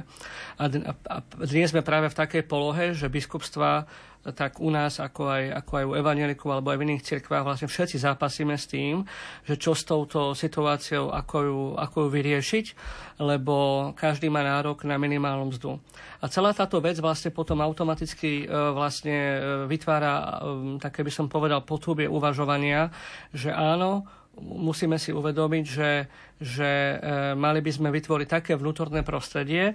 [0.58, 0.64] A,
[1.44, 3.86] dnes sme práve v takej polohe, že biskupstva
[4.34, 7.68] tak u nás, ako aj, ako aj u evanielikov alebo aj v iných cirkvách, vlastne
[7.72, 9.06] všetci zápasíme s tým,
[9.48, 12.66] že čo s touto situáciou, ako ju, ako ju vyriešiť,
[13.24, 13.56] lebo
[13.96, 15.80] každý má nárok na minimálnu mzdu.
[16.22, 19.38] A celá táto vec vlastne potom automaticky e, vlastne e,
[19.70, 20.26] vytvára, e,
[20.82, 22.90] také by som povedal, potúbie uvažovania,
[23.34, 24.06] že áno,
[24.38, 25.92] musíme si uvedomiť, že,
[26.38, 26.70] že
[27.34, 29.74] mali by sme vytvoriť také vnútorné prostredie,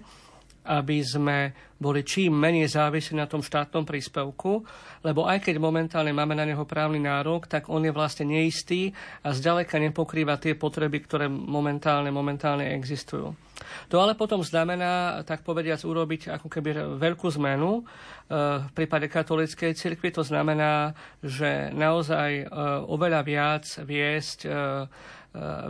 [0.63, 1.39] aby sme
[1.83, 4.63] boli čím menej závislí na tom štátnom príspevku,
[5.03, 8.95] lebo aj keď momentálne máme na neho právny nárok, tak on je vlastne neistý
[9.27, 13.35] a zďaleka nepokrýva tie potreby, ktoré momentálne, momentálne existujú.
[13.91, 17.81] To ale potom znamená, tak povediac, urobiť ako keby veľkú zmenu.
[17.81, 17.83] E,
[18.63, 22.45] v prípade katolíckej cirkvi to znamená, že naozaj e,
[22.87, 24.51] oveľa viac viesť e,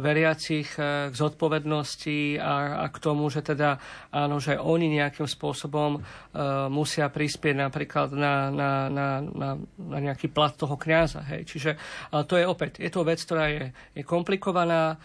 [0.03, 0.75] veriacich
[1.09, 3.79] k zodpovednosti a, a k tomu, že teda
[4.11, 6.03] áno, že oni nejakým spôsobom
[6.67, 11.23] musia prispieť napríklad na, na, na, na, na nejaký plat toho kňaza.
[11.31, 11.47] Hej.
[11.47, 11.71] Čiže
[12.11, 14.99] ale to je opäť, je to vec, ktorá je, je komplikovaná,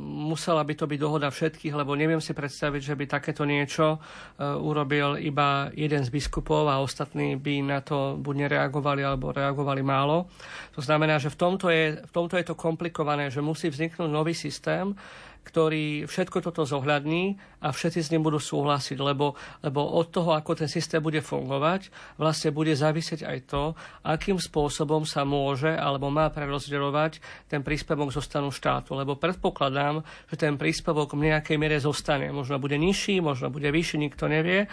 [0.00, 4.56] musela by to byť dohoda všetkých, lebo neviem si predstaviť, že by takéto niečo uh,
[4.56, 10.32] urobil iba jeden z biskupov a ostatní by na to buď nereagovali alebo reagovali málo.
[10.76, 14.32] To znamená, že v tomto je, v tomto je to komplikované, že musí vzniknúť nový
[14.32, 14.96] systém,
[15.40, 20.64] ktorý všetko toto zohľadní a všetci s ním budú súhlasiť, lebo, lebo od toho, ako
[20.64, 21.88] ten systém bude fungovať,
[22.20, 23.62] vlastne bude závisieť aj to,
[24.04, 28.96] akým spôsobom sa môže alebo má prerozdeľovať ten príspevok zo stanu štátu.
[28.96, 32.28] Lebo predpokladám, že ten príspevok v nejakej miere zostane.
[32.32, 34.68] Možno bude nižší, možno bude vyšší, nikto nevie,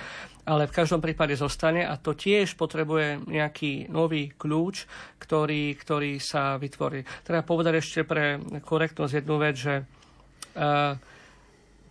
[0.48, 4.88] ale v každom prípade zostane a to tiež potrebuje nejaký nový kľúč,
[5.20, 7.04] ktorý, ktorý sa vytvorí.
[7.28, 9.84] Treba povedať ešte pre korektnosť jednu vec, že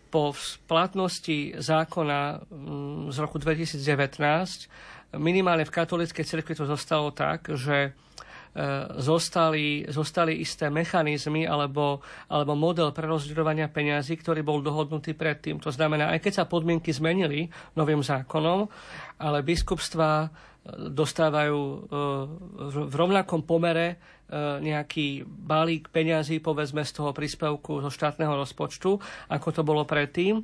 [0.07, 0.33] po
[0.65, 7.91] platnosti zákona mm, z roku 2019 minimálne v katolíckej cirkvi to zostalo tak, že e,
[8.99, 15.63] zostali, zostali isté mechanizmy alebo, alebo model prerozdeľovania peňazí, ktorý bol dohodnutý predtým.
[15.63, 18.67] To znamená, aj keď sa podmienky zmenili novým zákonom,
[19.21, 20.31] ale biskupstva
[20.75, 21.79] dostávajú e,
[22.91, 28.99] v rovnakom pomere nejaký balík peňazí, povedzme, z toho príspevku zo štátneho rozpočtu,
[29.31, 30.43] ako to bolo predtým.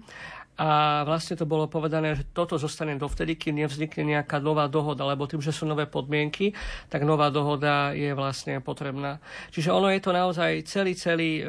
[0.61, 5.25] A vlastne to bolo povedané, že toto zostane dovtedy, kým nevznikne nejaká nová dohoda, lebo
[5.25, 6.53] tým, že sú nové podmienky,
[6.93, 9.17] tak nová dohoda je vlastne potrebná.
[9.49, 11.43] Čiže ono je to naozaj celý, celý e,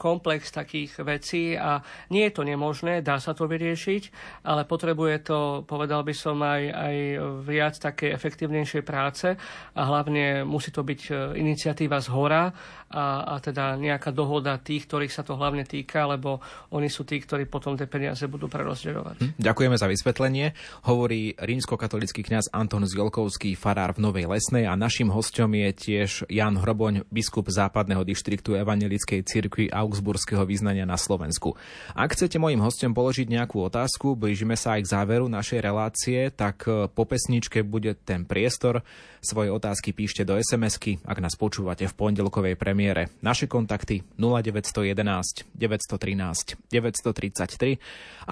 [0.00, 4.02] komplex takých vecí a nie je to nemožné, dá sa to vyriešiť,
[4.48, 5.38] ale potrebuje to,
[5.68, 6.96] povedal by som, aj, aj
[7.44, 9.36] viac také efektívnejšej práce
[9.76, 12.48] a hlavne musí to byť e, iniciatíva z hora
[12.88, 16.40] a, a teda nejaká dohoda tých, ktorých sa to hlavne týka, lebo
[16.72, 19.16] oni sú tí, ktorí potom tie peniaze budú prerozdeľovať.
[19.20, 20.56] Hm, ďakujeme za vysvetlenie.
[20.86, 26.58] Hovorí rímskokatolický kňaz Anton Zjolkovský, farár v Novej Lesnej a našim hostom je tiež Jan
[26.58, 31.54] Hroboň, biskup západného dištriktu Evangelickej cirkvi Augsburského význania na Slovensku.
[31.92, 36.64] Ak chcete mojim hostom položiť nejakú otázku, blížime sa aj k záveru našej relácie, tak
[36.66, 38.82] eh, po pesničke bude ten priestor.
[39.26, 43.10] Svoje otázky píšte do SMS-ky, ak nás počúvate v pondelkovej premiére.
[43.26, 47.82] Naše kontakty 0911 913 933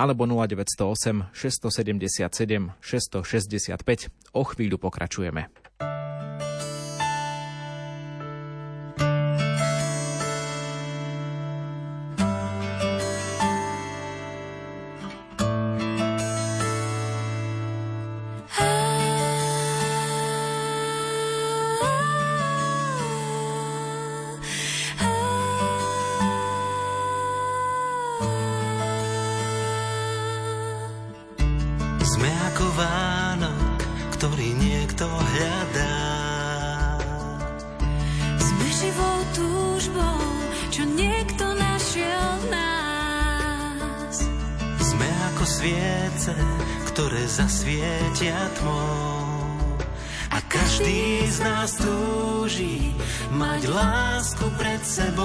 [0.04, 4.12] alebo 0908 677 665.
[4.36, 5.48] O chvíľu pokračujeme.
[54.04, 55.24] lásku pred sebou.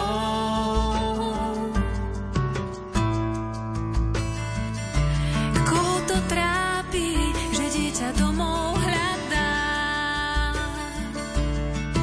[5.67, 7.11] Koho to trápi,
[7.51, 9.51] že dieťa domov hľadá?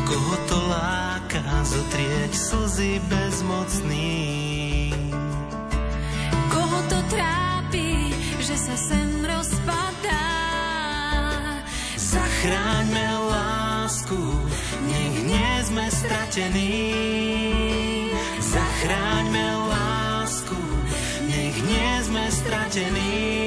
[0.04, 4.92] Koho to láka zotrieť slzy bezmocných?
[6.52, 10.28] Koho to trápi, že sa sem rozpadá?
[11.96, 13.15] Zachráňme
[15.76, 16.72] sme stratení.
[18.40, 20.56] Zachráňme lásku,
[21.28, 23.45] nech nie sme stratení.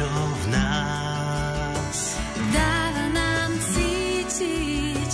[0.00, 1.98] niečo v nás.
[2.52, 5.12] Dáva nám cítiť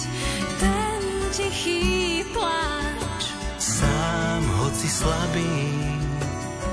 [0.63, 1.01] ten
[1.35, 3.23] tichý pláč.
[3.59, 5.59] Sám, hoci slabý,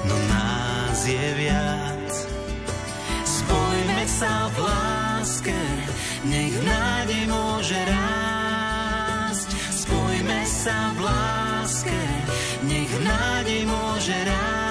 [0.06, 2.12] no nás je viac.
[3.26, 5.60] Spojme sa v láske,
[6.30, 9.50] nech nádej môže rásť.
[9.74, 12.02] Spojme sa v láske,
[12.70, 14.63] nech nádej môže rásť.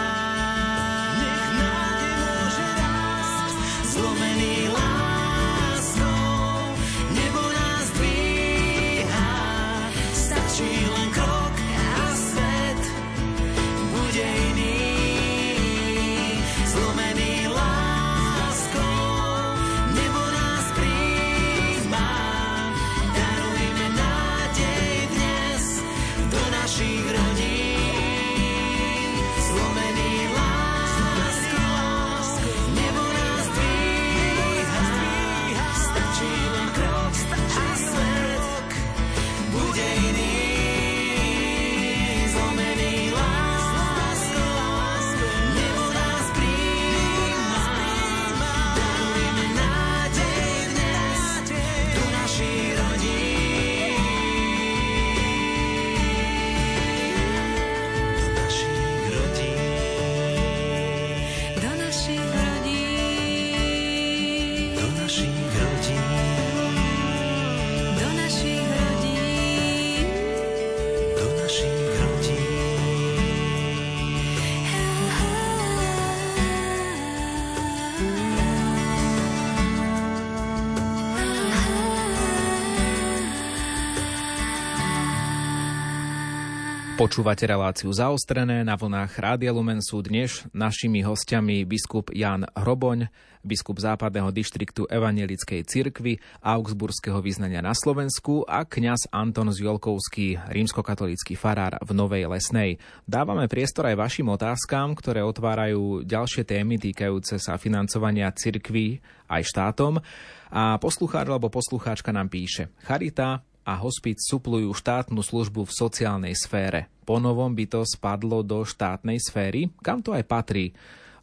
[87.13, 93.13] Počúvate reláciu zaostrené na vlnách Rádia Lumen sú dnes našimi hostiami biskup Jan Hroboň,
[93.45, 101.77] biskup západného dištriktu Evangelickej cirkvy Augsburského vyznania na Slovensku a kňaz Anton Zjolkovský, rímskokatolícky farár
[101.85, 102.81] v Novej Lesnej.
[103.05, 110.01] Dávame priestor aj vašim otázkam, ktoré otvárajú ďalšie témy týkajúce sa financovania cirkvy aj štátom.
[110.49, 116.91] A poslucháč alebo poslucháčka nám píše Charita, a hospic suplujú štátnu službu v sociálnej sfére.
[117.07, 120.75] Ponovom by to spadlo do štátnej sféry, kam to aj patrí,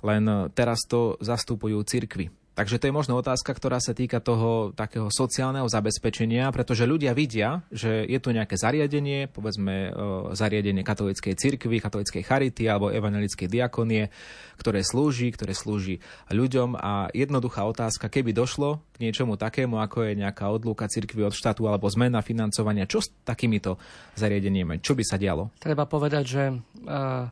[0.04, 2.32] len teraz to zastupujú cirkvy.
[2.60, 7.64] Takže to je možno otázka, ktorá sa týka toho takého sociálneho zabezpečenia, pretože ľudia vidia,
[7.72, 9.89] že je tu nejaké zariadenie, povedzme e,
[10.36, 14.12] zariadenie katolíckej cirkvi, katolíckej charity alebo evangelickej diakonie,
[14.60, 16.03] ktoré slúži, ktoré slúži
[16.36, 21.32] ľuďom a jednoduchá otázka, keby došlo k niečomu takému, ako je nejaká odlúka cirkvi od
[21.32, 23.80] štátu alebo zmena financovania, čo s takýmito
[24.20, 25.55] zariadeniami, čo by sa dialo?
[25.64, 26.43] Treba povedať, že
[26.84, 27.32] uh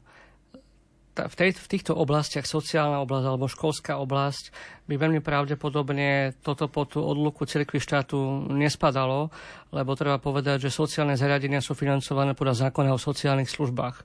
[1.26, 4.54] v, tej, v týchto oblastiach, sociálna oblasť alebo školská oblasť,
[4.88, 9.28] by veľmi pravdepodobne toto pod tú odluku cirkvi štátu nespadalo,
[9.76, 13.96] lebo treba povedať, že sociálne zariadenia sú financované podľa zákona o sociálnych službách.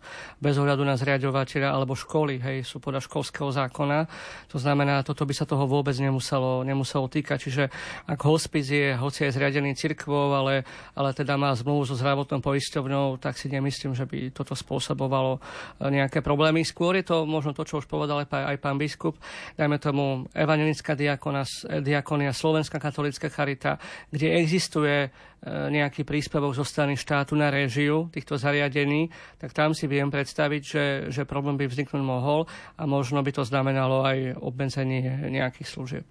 [0.43, 4.11] Bez ohľadu na zriadovateľa alebo školy, hej, sú podľa školského zákona.
[4.51, 7.39] To znamená, toto by sa toho vôbec nemuselo, nemuselo týkať.
[7.39, 7.65] Čiže
[8.11, 10.67] ak hospic je, hoci je zriadený cirkvou, ale,
[10.99, 15.39] ale teda má zmluvu so zdravotnou poisťovňou, tak si nemyslím, že by toto spôsobovalo
[15.79, 16.67] nejaké problémy.
[16.67, 19.15] Skôr je to možno to, čo už povedal aj, pán biskup,
[19.55, 21.45] dajme tomu evangelická diakona,
[21.85, 23.77] diakonia, Slovenská katolická charita,
[24.09, 25.13] kde existuje
[25.43, 29.11] E, nejaký príspevok zo strany štátu na réžiu týchto zariadení,
[29.43, 32.47] tak tam si viem predstaviť, že, že problém by vzniknúť mohol
[32.79, 35.03] a možno by to znamenalo aj obmedzenie
[35.35, 36.07] nejakých služieb.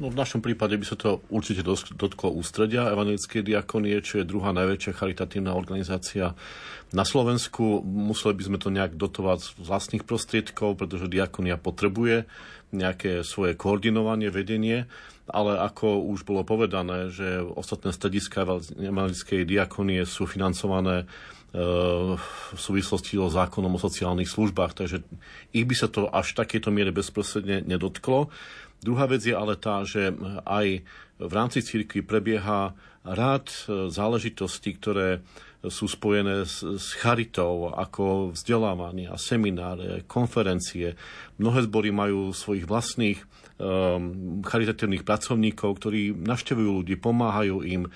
[0.00, 1.60] No, v našom prípade by sa to určite
[1.92, 6.32] dotklo ústredia Evangelickej diakonie, čo je druhá najväčšia charitatívna organizácia
[6.96, 7.84] na Slovensku.
[7.84, 12.24] Museli by sme to nejak dotovať z vlastných prostriedkov, pretože diakonia potrebuje
[12.74, 14.86] nejaké svoje koordinovanie, vedenie
[15.26, 18.46] ale ako už bolo povedané, že ostatné strediska
[18.78, 21.06] evangelickej diakonie sú financované e,
[22.14, 25.02] v súvislosti so zákonom o sociálnych službách, takže
[25.50, 28.30] ich by sa to až v takejto miere bezprostredne nedotklo.
[28.78, 30.14] Druhá vec je ale tá, že
[30.46, 30.86] aj
[31.18, 35.26] v rámci cirkvi prebieha rád e, záležitostí, ktoré
[35.68, 40.94] sú spojené s, s charitou, ako vzdelávanie a semináre, konferencie.
[41.36, 43.18] Mnohé zbory majú svojich vlastných
[43.58, 47.90] um, charitatívnych pracovníkov, ktorí navštevujú ľudí, pomáhajú im.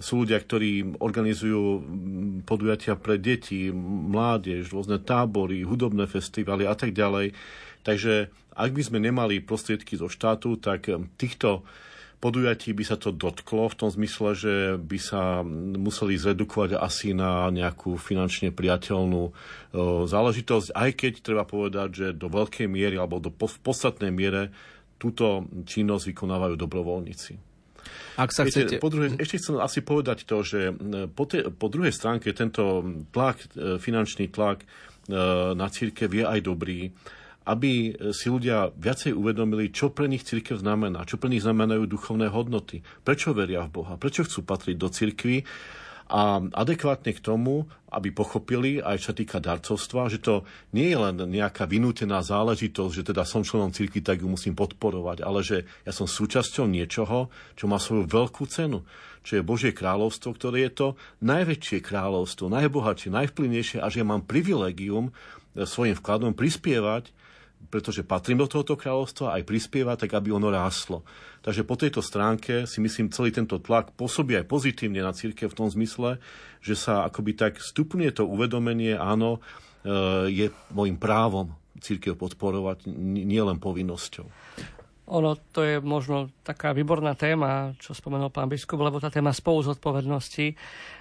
[0.00, 1.84] Sú ľudia, ktorí organizujú
[2.48, 3.68] podujatia pre deti,
[4.08, 7.36] mládež, rôzne tábory, hudobné festivaly a tak ďalej.
[7.84, 10.88] Takže ak by sme nemali prostriedky zo štátu, tak
[11.20, 11.64] týchto
[12.20, 15.40] podujatí by sa to dotklo v tom zmysle, že by sa
[15.80, 19.32] museli zredukovať asi na nejakú finančne priateľnú
[20.04, 24.52] záležitosť, aj keď treba povedať, že do veľkej miery alebo do podstatnej miere
[25.00, 27.32] túto činnosť vykonávajú dobrovoľníci.
[28.20, 28.76] Ak sa Viete, chcete...
[28.76, 30.76] po druhé, ešte chcem asi povedať to, že
[31.16, 34.66] po, te, po druhej stránke tento tlak, e, finančný tlak e,
[35.56, 36.92] na církev je aj dobrý
[37.50, 42.30] aby si ľudia viacej uvedomili, čo pre nich církev znamená, čo pre nich znamenajú duchovné
[42.30, 45.42] hodnoty, prečo veria v Boha, prečo chcú patriť do církvy
[46.10, 50.42] a adekvátne k tomu, aby pochopili, aj čo týka darcovstva, že to
[50.74, 55.22] nie je len nejaká vynútená záležitosť, že teda som členom cirkvi, tak ju musím podporovať,
[55.22, 58.82] ale že ja som súčasťou niečoho, čo má svoju veľkú cenu,
[59.22, 60.88] čo je Božie kráľovstvo, ktoré je to
[61.22, 65.14] najväčšie kráľovstvo, najbohatšie, najvplyvnejšie a že ja mám privilegium
[65.54, 67.10] svojim vkladom prispievať
[67.70, 71.06] pretože patrím do tohoto kráľovstva, aj prispieva, tak aby ono ráslo.
[71.40, 75.56] Takže po tejto stránke si myslím, celý tento tlak pôsobí aj pozitívne na církev v
[75.56, 76.18] tom zmysle,
[76.60, 79.38] že sa akoby tak stupňuje to uvedomenie, áno,
[79.86, 82.90] e, je môjim právom církev podporovať,
[83.24, 84.26] nielen povinnosťou.
[85.10, 89.66] Ono to je možno taká výborná téma, čo spomenul pán biskup, lebo tá téma spolu
[89.66, 90.54] zodpovednosti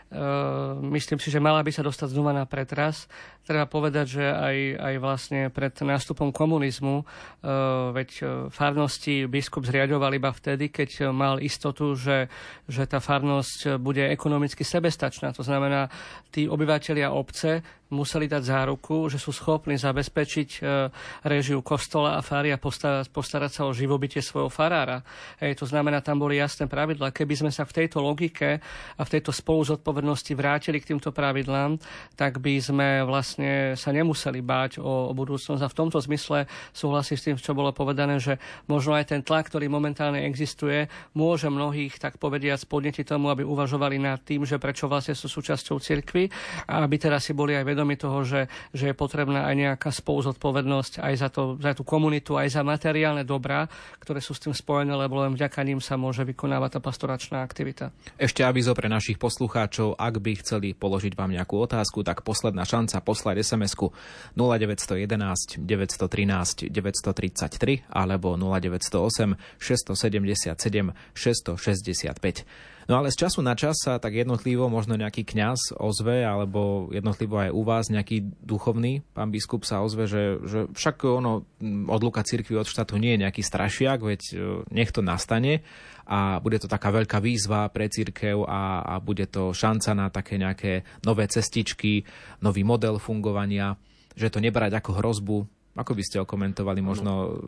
[0.09, 3.05] Ehm, myslím si, že mala by sa dostať znova na pretras.
[3.49, 8.23] Treba povedať, že aj, aj vlastne pred nástupom komunizmu, ehm, veď e,
[8.53, 12.29] farnosti biskup zriadoval iba vtedy, keď mal istotu, že,
[12.69, 15.33] že tá farnosť bude ekonomicky sebestačná.
[15.33, 15.89] To znamená,
[16.29, 20.89] tí obyvateľia obce museli dať záruku, že sú schopní zabezpečiť e,
[21.25, 25.01] režiu kostola a fári a postarať, postarať sa o živobytie svojho farára.
[25.41, 27.09] Hej, to znamená, tam boli jasné pravidla.
[27.09, 28.61] Keby sme sa v tejto logike
[28.93, 31.81] a v tejto spolu zodpovednosti vrátili k týmto pravidlám,
[32.13, 33.38] tak by sme vlastne
[33.75, 35.61] sa nemuseli báť o, o budúcnosť.
[35.63, 39.49] A v tomto zmysle súhlasím s tým, čo bolo povedané, že možno aj ten tlak,
[39.49, 44.85] ktorý momentálne existuje, môže mnohých, tak povediať, podnetiť tomu, aby uvažovali nad tým, že prečo
[44.85, 46.29] vlastne sú súčasťou cirkvy
[46.67, 51.01] a aby teraz si boli aj vedomi toho, že, že je potrebná aj nejaká spoluzodpovednosť
[51.01, 53.65] aj za, to, za tú komunitu, aj za materiálne dobrá,
[53.99, 57.91] ktoré sú s tým spojené, lebo len vďaka ním sa môže vykonávať tá pastoračná aktivita.
[58.19, 63.01] Ešte avizo pre našich poslucháčov, ak by chceli položiť vám nejakú otázku, tak posledná šanca
[63.19, 63.91] poslať SMS-ku
[64.39, 72.47] 0911 913 933 alebo 0908 677 665.
[72.89, 77.37] No ale z času na čas sa tak jednotlivo možno nejaký kňaz ozve, alebo jednotlivo
[77.37, 81.45] aj u vás nejaký duchovný, pán biskup sa ozve, že, že však ono
[81.85, 84.35] odluka cirkvi od štátu nie je nejaký strašiak, veď e,
[84.73, 85.61] nech to nastane
[86.09, 90.41] a bude to taká veľká výzva pre církev a, a bude to šanca na také
[90.41, 92.01] nejaké nové cestičky,
[92.41, 93.77] nový model fungovania,
[94.17, 95.37] že to nebrať ako hrozbu.
[95.77, 97.39] Ako by ste okomentovali možno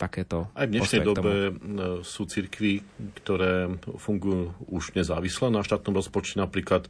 [0.00, 1.52] takéto Aj v dnešnej dobe
[2.06, 2.80] sú cirkvy,
[3.18, 6.38] ktoré fungujú už nezávisle na štátnom rozpočte.
[6.38, 6.86] Napríklad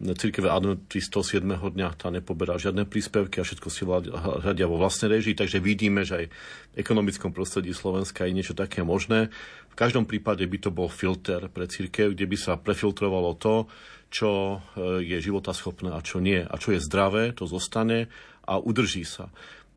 [0.00, 1.44] cirkve adventistov 7.
[1.44, 6.24] dňa tá nepoberá žiadne príspevky a všetko si hľadia vo vlastnej režii, takže vidíme, že
[6.24, 6.26] aj
[6.72, 9.28] v ekonomickom prostredí Slovenska je niečo také možné.
[9.68, 13.68] V každom prípade by to bol filter pre cirkev, kde by sa prefiltrovalo to,
[14.08, 16.40] čo e, je životaschopné a čo nie.
[16.40, 18.08] A čo je zdravé, to zostane
[18.48, 19.28] a udrží sa.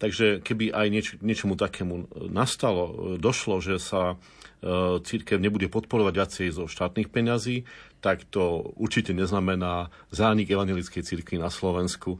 [0.01, 6.47] Takže keby aj nieč, niečomu takému nastalo, došlo, že sa e, církev nebude podporovať viacej
[6.51, 7.63] zo štátnych peňazí,
[8.03, 12.19] tak to určite neznamená zánik evangelickej církvy na Slovensku.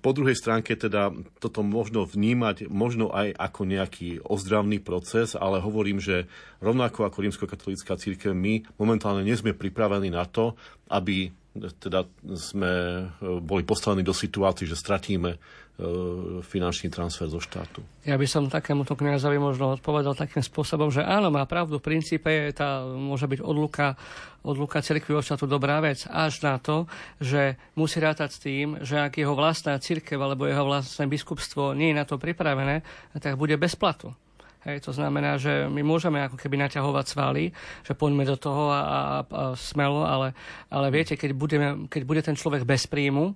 [0.00, 1.12] po druhej stránke teda
[1.42, 6.24] toto možno vnímať možno aj ako nejaký ozdravný proces, ale hovorím, že
[6.64, 10.56] rovnako ako rímskokatolická církev my momentálne nie sme pripravení na to,
[10.88, 11.28] aby
[11.78, 12.06] teda
[12.36, 13.02] sme e,
[13.42, 15.38] boli postavení do situácií, že stratíme
[15.78, 17.86] E, finančný transfer zo štátu.
[18.02, 22.50] Ja by som takémuto kniazovi možno odpovedal takým spôsobom, že áno, má pravdu, v princípe
[22.50, 23.94] tá, môže byť odluka,
[24.42, 26.90] odluka cirkvi od štátu dobrá vec, až na to,
[27.22, 31.94] že musí rátať s tým, že ak jeho vlastná cirkev alebo jeho vlastné biskupstvo nie
[31.94, 32.82] je na to pripravené,
[33.22, 34.10] tak bude bez platu.
[34.68, 37.56] Hej, to znamená, že my môžeme ako keby naťahovať svaly,
[37.88, 40.36] že poďme do toho a, a, a smelo, ale,
[40.68, 43.32] ale viete, keď, budeme, keď bude ten človek bez príjmu,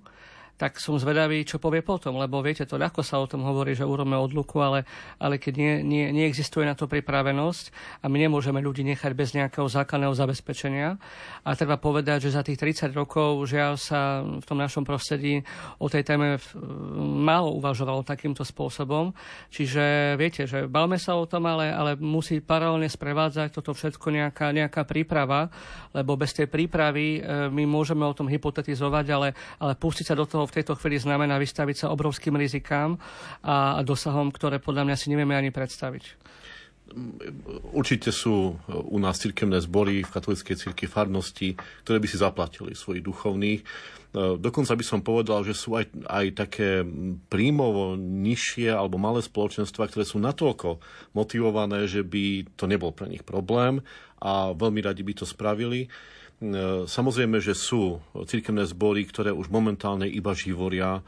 [0.53, 3.83] tak som zvedavý, čo povie potom, lebo viete, to ľahko sa o tom hovorí, že
[3.83, 4.85] urobíme odluku, ale,
[5.17, 9.65] ale keď nie, nie, neexistuje na to pripravenosť a my nemôžeme ľudí nechať bez nejakého
[9.65, 10.95] základného zabezpečenia.
[11.43, 15.41] A treba povedať, že za tých 30 rokov žiaľ sa v tom našom prostredí
[15.81, 16.37] o tej téme
[17.01, 19.11] málo uvažovalo takýmto spôsobom.
[19.49, 24.53] Čiže viete, že bavme sa o tom, ale, ale musí paralelne sprevádzať toto všetko nejaká,
[24.53, 25.49] nejaká príprava,
[25.91, 29.29] lebo bez tej prípravy e, my môžeme o tom hypotetizovať, ale,
[29.59, 32.99] ale pustiť sa do toho v tejto chvíli znamená vystaviť sa obrovským rizikám
[33.43, 36.23] a dosahom, ktoré podľa mňa si nevieme ani predstaviť.
[37.73, 43.01] Určite sú u nás cirkevné zbory v katolíckej cirkvi farnosti, ktoré by si zaplatili svojich
[43.01, 43.61] duchovných.
[44.13, 46.85] Dokonca by som povedal, že sú aj, aj také
[47.33, 50.77] príjmovo nižšie alebo malé spoločenstva, ktoré sú natoľko
[51.17, 53.81] motivované, že by to nebol pre nich problém
[54.21, 55.89] a veľmi radi by to spravili.
[56.41, 61.03] E, samozrejme, že sú cirkevné zbory, ktoré už momentálne iba živoria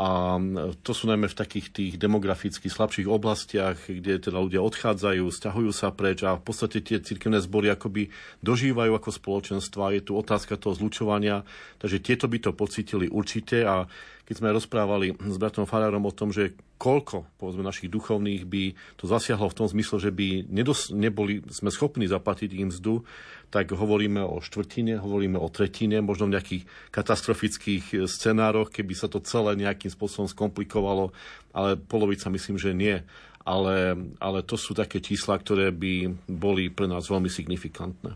[0.00, 0.40] A
[0.80, 5.92] to sú najmä v takých tých demograficky slabších oblastiach, kde teda ľudia odchádzajú, stiahujú sa
[5.92, 8.08] preč a v podstate tie cirkevné zbory akoby
[8.40, 9.92] dožívajú ako spoločenstva.
[9.92, 11.44] Je tu otázka toho zlučovania,
[11.76, 13.84] takže tieto by to pocítili určite a
[14.24, 19.04] keď sme rozprávali s bratom Farárom o tom, že koľko povedzme, našich duchovných by to
[19.04, 23.04] zasiahlo v tom zmysle, že by nedos- neboli sme schopní zaplatiť im mzdu,
[23.50, 26.62] tak hovoríme o štvrtine, hovoríme o tretine, možno v nejakých
[26.94, 31.10] katastrofických scenároch, keby sa to celé nejakým spôsobom skomplikovalo,
[31.50, 33.02] ale polovica myslím, že nie.
[33.42, 38.14] Ale, ale to sú také čísla, ktoré by boli pre nás veľmi signifikantné.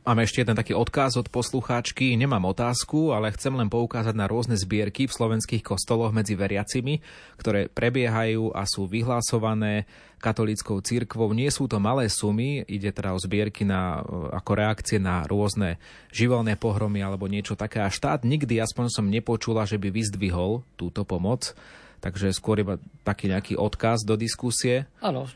[0.00, 2.16] Máme ešte jeden taký odkaz od poslucháčky.
[2.16, 7.04] Nemám otázku, ale chcem len poukázať na rôzne zbierky v slovenských kostoloch medzi veriacimi,
[7.36, 9.84] ktoré prebiehajú a sú vyhlásované
[10.20, 11.32] katolíckou církvou.
[11.32, 14.04] Nie sú to malé sumy, ide teda o zbierky na,
[14.36, 15.80] ako reakcie na rôzne
[16.12, 17.80] živelné pohromy alebo niečo také.
[17.80, 21.56] A štát nikdy, aspoň som nepočula, že by vyzdvihol túto pomoc.
[22.00, 24.88] Takže skôr iba taký nejaký odkaz do diskusie.
[25.04, 25.28] Áno,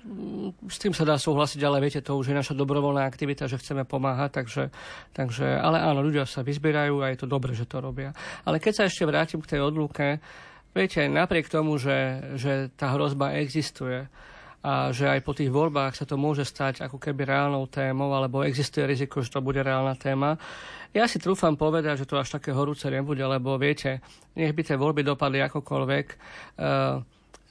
[0.65, 3.85] s tým sa dá súhlasiť, ale viete, to už je naša dobrovoľná aktivita, že chceme
[3.85, 4.65] pomáhať, takže,
[5.13, 8.17] takže ale áno, ľudia sa vyzbierajú a je to dobré, že to robia.
[8.49, 10.25] Ale keď sa ešte vrátim k tej odluke,
[10.73, 14.09] viete, napriek tomu, že, že tá hrozba existuje,
[14.65, 18.41] a že aj po tých voľbách sa to môže stať ako keby reálnou témou, alebo
[18.41, 20.41] existuje riziko, že to bude reálna téma.
[20.97, 24.01] Ja si trúfam povedať, že to až také horúce nebude, lebo viete,
[24.33, 26.07] nech by tie voľby dopadli akokoľvek,
[26.57, 26.97] uh,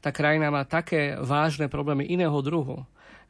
[0.02, 2.82] tá krajina má také vážne problémy iného druhu,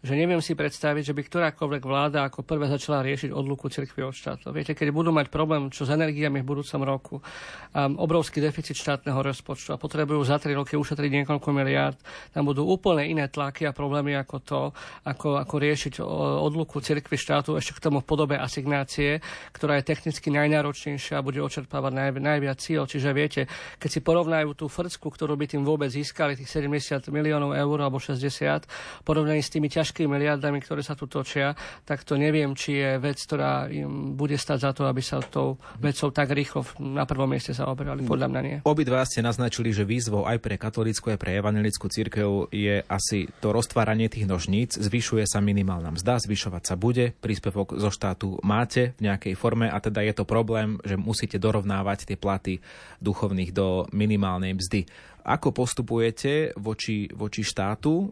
[0.03, 4.11] že neviem si predstaviť, že by ktorákoľvek vláda ako prvé začala riešiť odluku cirkvi od
[4.11, 4.51] štátu.
[4.51, 9.15] Viete, keď budú mať problém čo s energiami v budúcom roku, um, obrovský deficit štátneho
[9.15, 11.95] rozpočtu a potrebujú za tri roky ušetriť niekoľko miliárd,
[12.35, 14.61] tam budú úplne iné tlaky a problémy ako to,
[15.07, 16.03] ako, ako riešiť
[16.43, 19.23] odluku cirkvi štátu ešte k tomu v podobe asignácie,
[19.55, 22.83] ktorá je technicky najnáročnejšia a bude očerpávať naj, najviac cieľ.
[22.91, 23.41] Čiže viete,
[23.79, 28.03] keď si porovnajú tú frcku, ktorú by tým vôbec získali, tých 70 miliónov eur alebo
[28.03, 28.67] 60,
[29.07, 31.53] porovnaní s tými ťažkými obrovskými miliardami, ktoré sa tu točia,
[31.85, 35.61] tak to neviem, či je vec, ktorá im bude stať za to, aby sa tou
[35.77, 38.01] vecou tak rýchlo na prvom mieste zaoberali.
[38.01, 38.57] Podľa mňa nie.
[38.65, 43.53] Obidva ste naznačili, že výzvou aj pre katolícku, aj pre evangelickú církev je asi to
[43.53, 44.81] roztváranie tých nožníc.
[44.81, 49.77] Zvyšuje sa minimálna mzda, zvyšovať sa bude, príspevok zo štátu máte v nejakej forme a
[49.77, 52.65] teda je to problém, že musíte dorovnávať tie platy
[52.97, 54.89] duchovných do minimálnej mzdy.
[55.24, 58.11] Ako postupujete voči, voči štátu?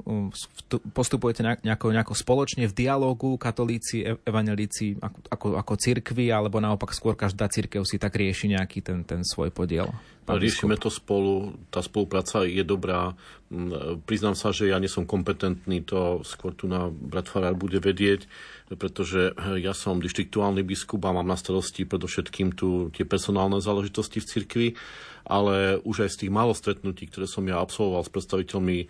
[0.96, 7.20] Postupujete nejako, nejako spoločne v dialógu katolíci, evangelíci ako, ako, ako cirkvi, alebo naopak skôr
[7.20, 9.92] každá cirkev si tak rieši nejaký ten, ten svoj podiel?
[10.30, 13.18] Riešime to spolu, tá spolupráca je dobrá.
[14.08, 18.30] Priznám sa, že ja nie som kompetentný, to skôr tu na brat Farár bude vedieť,
[18.80, 24.30] pretože ja som dištriktuálny biskup a mám na starosti predovšetkým tu tie personálne záležitosti v
[24.30, 24.68] cirkvi
[25.26, 28.86] ale už aj z tých málo stretnutí, ktoré som ja absolvoval s predstaviteľmi e,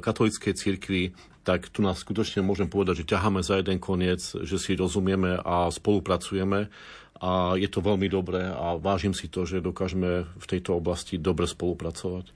[0.00, 1.02] katolíckej cirkvi,
[1.44, 5.68] tak tu nás skutočne môžem povedať, že ťaháme za jeden koniec, že si rozumieme a
[5.68, 6.72] spolupracujeme
[7.20, 11.46] a je to veľmi dobré a vážim si to, že dokážeme v tejto oblasti dobre
[11.46, 12.34] spolupracovať.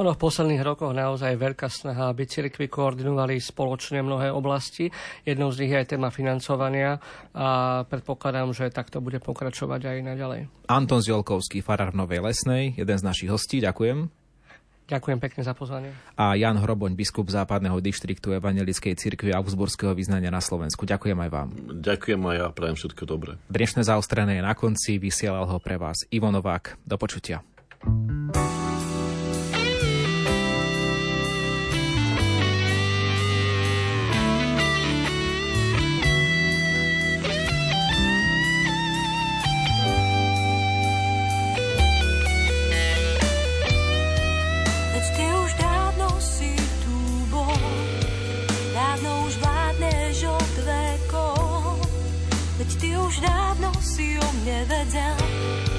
[0.00, 4.88] Ono v posledných rokoch naozaj veľká snaha, aby cirkvi koordinovali spoločne mnohé oblasti.
[5.28, 6.96] Jednou z nich je aj téma financovania
[7.36, 10.40] a predpokladám, že takto bude pokračovať aj naďalej.
[10.72, 14.21] Anton Ziolkovský, farár Novej Lesnej, jeden z našich hostí, ďakujem.
[14.92, 15.88] Ďakujem pekne za pozvanie.
[16.20, 20.84] A Jan Hroboň, biskup západného dištriktu Evangelickej cirkvi Augsburského vyznania na Slovensku.
[20.84, 21.48] Ďakujem aj vám.
[21.80, 23.40] Ďakujem aj ja, prajem všetko dobré.
[23.48, 26.76] Dnešné zaostrené je na konci, vysielal ho pre vás Ivo Novák.
[26.84, 27.40] Do počutia.
[27.82, 28.61] už dávno
[54.44, 55.71] si o